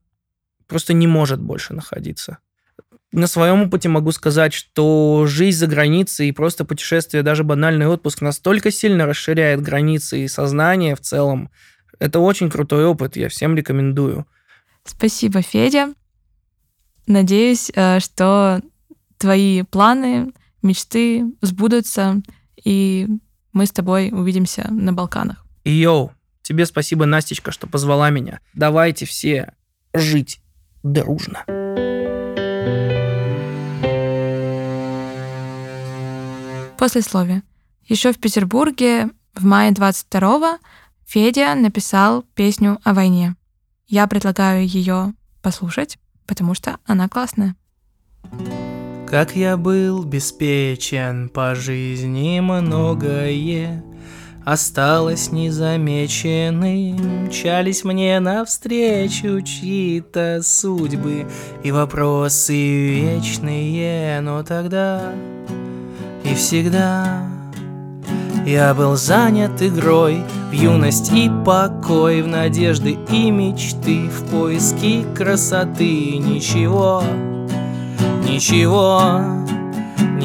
просто 0.67 0.93
не 0.93 1.07
может 1.07 1.41
больше 1.41 1.73
находиться 1.73 2.37
на 3.15 3.27
своем 3.27 3.63
опыте 3.63 3.87
могу 3.87 4.11
сказать, 4.11 4.53
что 4.53 5.25
жизнь 5.25 5.57
за 5.57 5.67
границей 5.67 6.27
и 6.27 6.33
просто 6.33 6.65
путешествие, 6.65 7.23
даже 7.23 7.43
банальный 7.43 7.87
отпуск 7.87 8.21
настолько 8.21 8.71
сильно 8.71 9.05
расширяет 9.05 9.61
границы 9.61 10.19
и 10.19 10.27
сознание 10.27 10.95
в 10.95 11.01
целом. 11.01 11.49
Это 11.97 12.19
очень 12.19 12.49
крутой 12.49 12.85
опыт, 12.85 13.15
я 13.15 13.29
всем 13.29 13.55
рекомендую. 13.55 14.27
Спасибо, 14.83 15.41
Федя. 15.41 15.93
Надеюсь, 17.07 17.71
э, 17.73 17.99
что 17.99 18.61
твои 19.25 19.63
планы, 19.63 20.33
мечты 20.61 21.25
сбудутся, 21.41 22.21
и 22.63 23.07
мы 23.53 23.65
с 23.65 23.71
тобой 23.71 24.11
увидимся 24.11 24.67
на 24.69 24.93
Балканах. 24.93 25.43
Йоу, 25.63 26.11
тебе 26.43 26.67
спасибо, 26.67 27.07
Настечка, 27.07 27.51
что 27.51 27.65
позвала 27.65 28.11
меня. 28.11 28.39
Давайте 28.53 29.07
все 29.07 29.51
жить 29.95 30.41
дружно. 30.83 31.43
Послесловие. 36.77 37.41
Еще 37.87 38.13
в 38.13 38.19
Петербурге 38.19 39.09
в 39.33 39.43
мае 39.43 39.71
22-го 39.71 40.59
Федя 41.03 41.55
написал 41.55 42.21
песню 42.35 42.77
о 42.83 42.93
войне. 42.93 43.35
Я 43.87 44.05
предлагаю 44.05 44.67
ее 44.67 45.15
послушать, 45.41 45.97
потому 46.27 46.53
что 46.53 46.77
она 46.85 47.09
классная. 47.09 47.55
Как 49.09 49.35
я 49.35 49.55
был 49.55 50.03
беспечен 50.03 51.29
по 51.29 51.55
жизни 51.55 52.39
многое 52.39 53.83
Осталось 54.43 55.31
незамеченным 55.31 57.25
Мчались 57.25 57.83
мне 57.83 58.19
навстречу 58.19 59.41
чьи-то 59.41 60.41
судьбы 60.43 61.27
И 61.63 61.71
вопросы 61.71 62.53
вечные 62.53 64.21
Но 64.21 64.43
тогда 64.43 65.13
и 66.23 66.33
всегда 66.33 67.23
я 68.45 68.75
был 68.75 68.95
занят 68.95 69.59
игрой 69.63 70.23
в 70.49 70.51
юность 70.51 71.11
и 71.11 71.31
покой, 71.43 72.21
в 72.21 72.27
надежды 72.27 72.95
и 73.09 73.31
мечты, 73.31 74.07
в 74.07 74.29
поиске 74.29 75.03
красоты. 75.15 76.17
Ничего, 76.17 77.03
ничего 78.25 79.21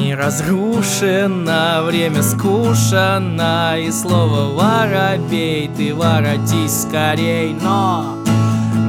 не 0.01 0.15
разрушено, 0.15 1.83
время 1.83 2.23
скушено, 2.23 3.75
и 3.77 3.91
слово 3.91 4.53
воробей, 4.53 5.69
ты 5.75 5.93
воротись 5.93 6.81
скорей, 6.83 7.55
но 7.61 8.17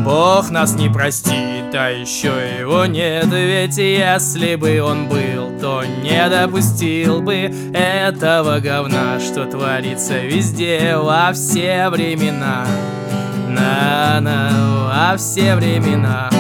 Бог 0.05 0.51
нас 0.51 0.75
не 0.75 0.89
простит, 0.89 1.75
а 1.75 1.91
еще 1.91 2.33
его 2.59 2.87
нет. 2.87 3.27
Ведь 3.27 3.79
если 3.79 4.57
бы 4.57 4.81
он 4.81 5.09
был, 5.09 5.59
то 5.61 5.85
не 5.85 6.29
допустил 6.29 7.23
бы 7.23 7.53
Этого 7.73 8.59
говна, 8.59 9.21
что 9.21 9.45
творится 9.47 10.19
везде 10.19 10.97
Во 10.97 11.33
все 11.33 11.89
времена. 11.89 12.67
На-на, 13.49 14.51
во 14.89 15.17
все 15.17 15.55
времена 15.55 16.31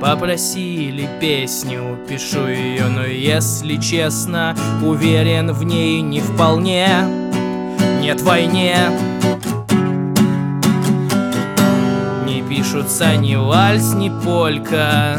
Попросили 0.00 1.08
песню, 1.20 1.98
пишу 2.08 2.46
ее, 2.48 2.86
но 2.88 3.04
если 3.04 3.76
честно, 3.76 4.56
уверен 4.82 5.52
в 5.52 5.62
ней 5.64 6.00
не 6.00 6.20
вполне. 6.20 6.88
Нет 8.00 8.22
войне, 8.22 8.76
пишутся 12.50 13.16
ни 13.16 13.36
вальс, 13.36 13.94
ни 13.94 14.10
полька 14.24 15.18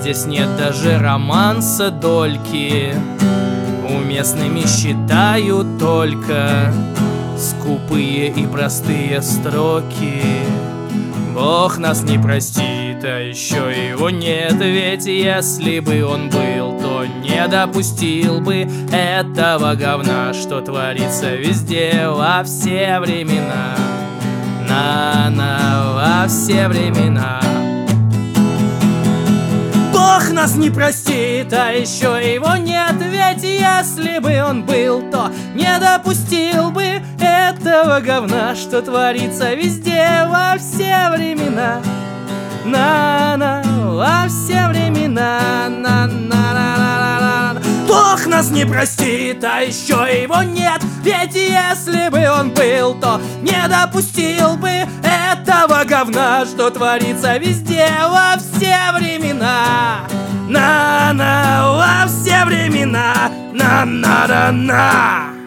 Здесь 0.00 0.26
нет 0.26 0.48
даже 0.56 0.98
романса 0.98 1.90
дольки. 1.90 2.94
Уместными 3.88 4.62
считаю 4.66 5.64
только 5.78 6.72
Скупые 7.36 8.28
и 8.28 8.46
простые 8.46 9.22
строки. 9.22 10.22
Бог 11.34 11.78
нас 11.78 12.02
не 12.02 12.18
простит, 12.18 12.81
а 13.04 13.18
еще 13.18 13.56
его 13.90 14.10
нет 14.10 14.54
Ведь 14.58 15.06
если 15.06 15.80
бы 15.80 16.04
он 16.04 16.28
был, 16.28 16.78
то 16.80 17.04
не 17.04 17.46
допустил 17.48 18.40
бы 18.40 18.68
Этого 18.92 19.74
говна, 19.74 20.32
что 20.32 20.60
творится 20.60 21.34
везде 21.34 22.08
во 22.08 22.42
все 22.44 23.00
времена. 23.00 23.76
На-на 24.68 25.92
во 25.94 26.28
все 26.28 26.68
времена. 26.68 27.40
Бог 29.92 30.30
нас 30.30 30.56
не 30.56 30.70
простит, 30.70 31.52
а 31.52 31.72
еще 31.72 32.20
его 32.34 32.56
нет 32.56 32.94
Ведь 33.00 33.42
если 33.42 34.18
бы 34.18 34.42
он 34.42 34.64
был, 34.64 35.02
то 35.10 35.30
не 35.54 35.78
допустил 35.78 36.70
бы 36.70 37.02
Этого 37.20 38.00
говна, 38.00 38.54
что 38.54 38.82
творится 38.82 39.54
везде 39.54 40.26
во 40.28 40.56
все 40.58 41.10
времена 41.10 41.80
На-на, 42.64 43.62
во 43.64 44.28
все 44.28 44.68
времена. 44.68 45.68
На-на-на-на-на 45.68 47.60
Бог 47.88 48.26
нас 48.26 48.50
не 48.50 48.64
простит, 48.64 49.42
а 49.44 49.60
еще 49.60 50.06
его 50.22 50.42
нет. 50.42 50.82
Ведь 51.02 51.34
если 51.34 52.08
бы 52.08 52.28
он 52.30 52.50
был, 52.50 52.94
то 52.94 53.20
не 53.42 53.68
допустил 53.68 54.56
бы 54.56 54.86
Этого 55.02 55.84
говна, 55.84 56.44
что 56.44 56.70
творится 56.70 57.36
везде 57.38 57.88
во 58.08 58.36
все 58.38 58.92
времена. 58.96 60.06
На-на, 60.48 61.72
во 61.72 62.06
все 62.06 62.44
времена. 62.44 63.30
На-на-на-на 63.52 65.41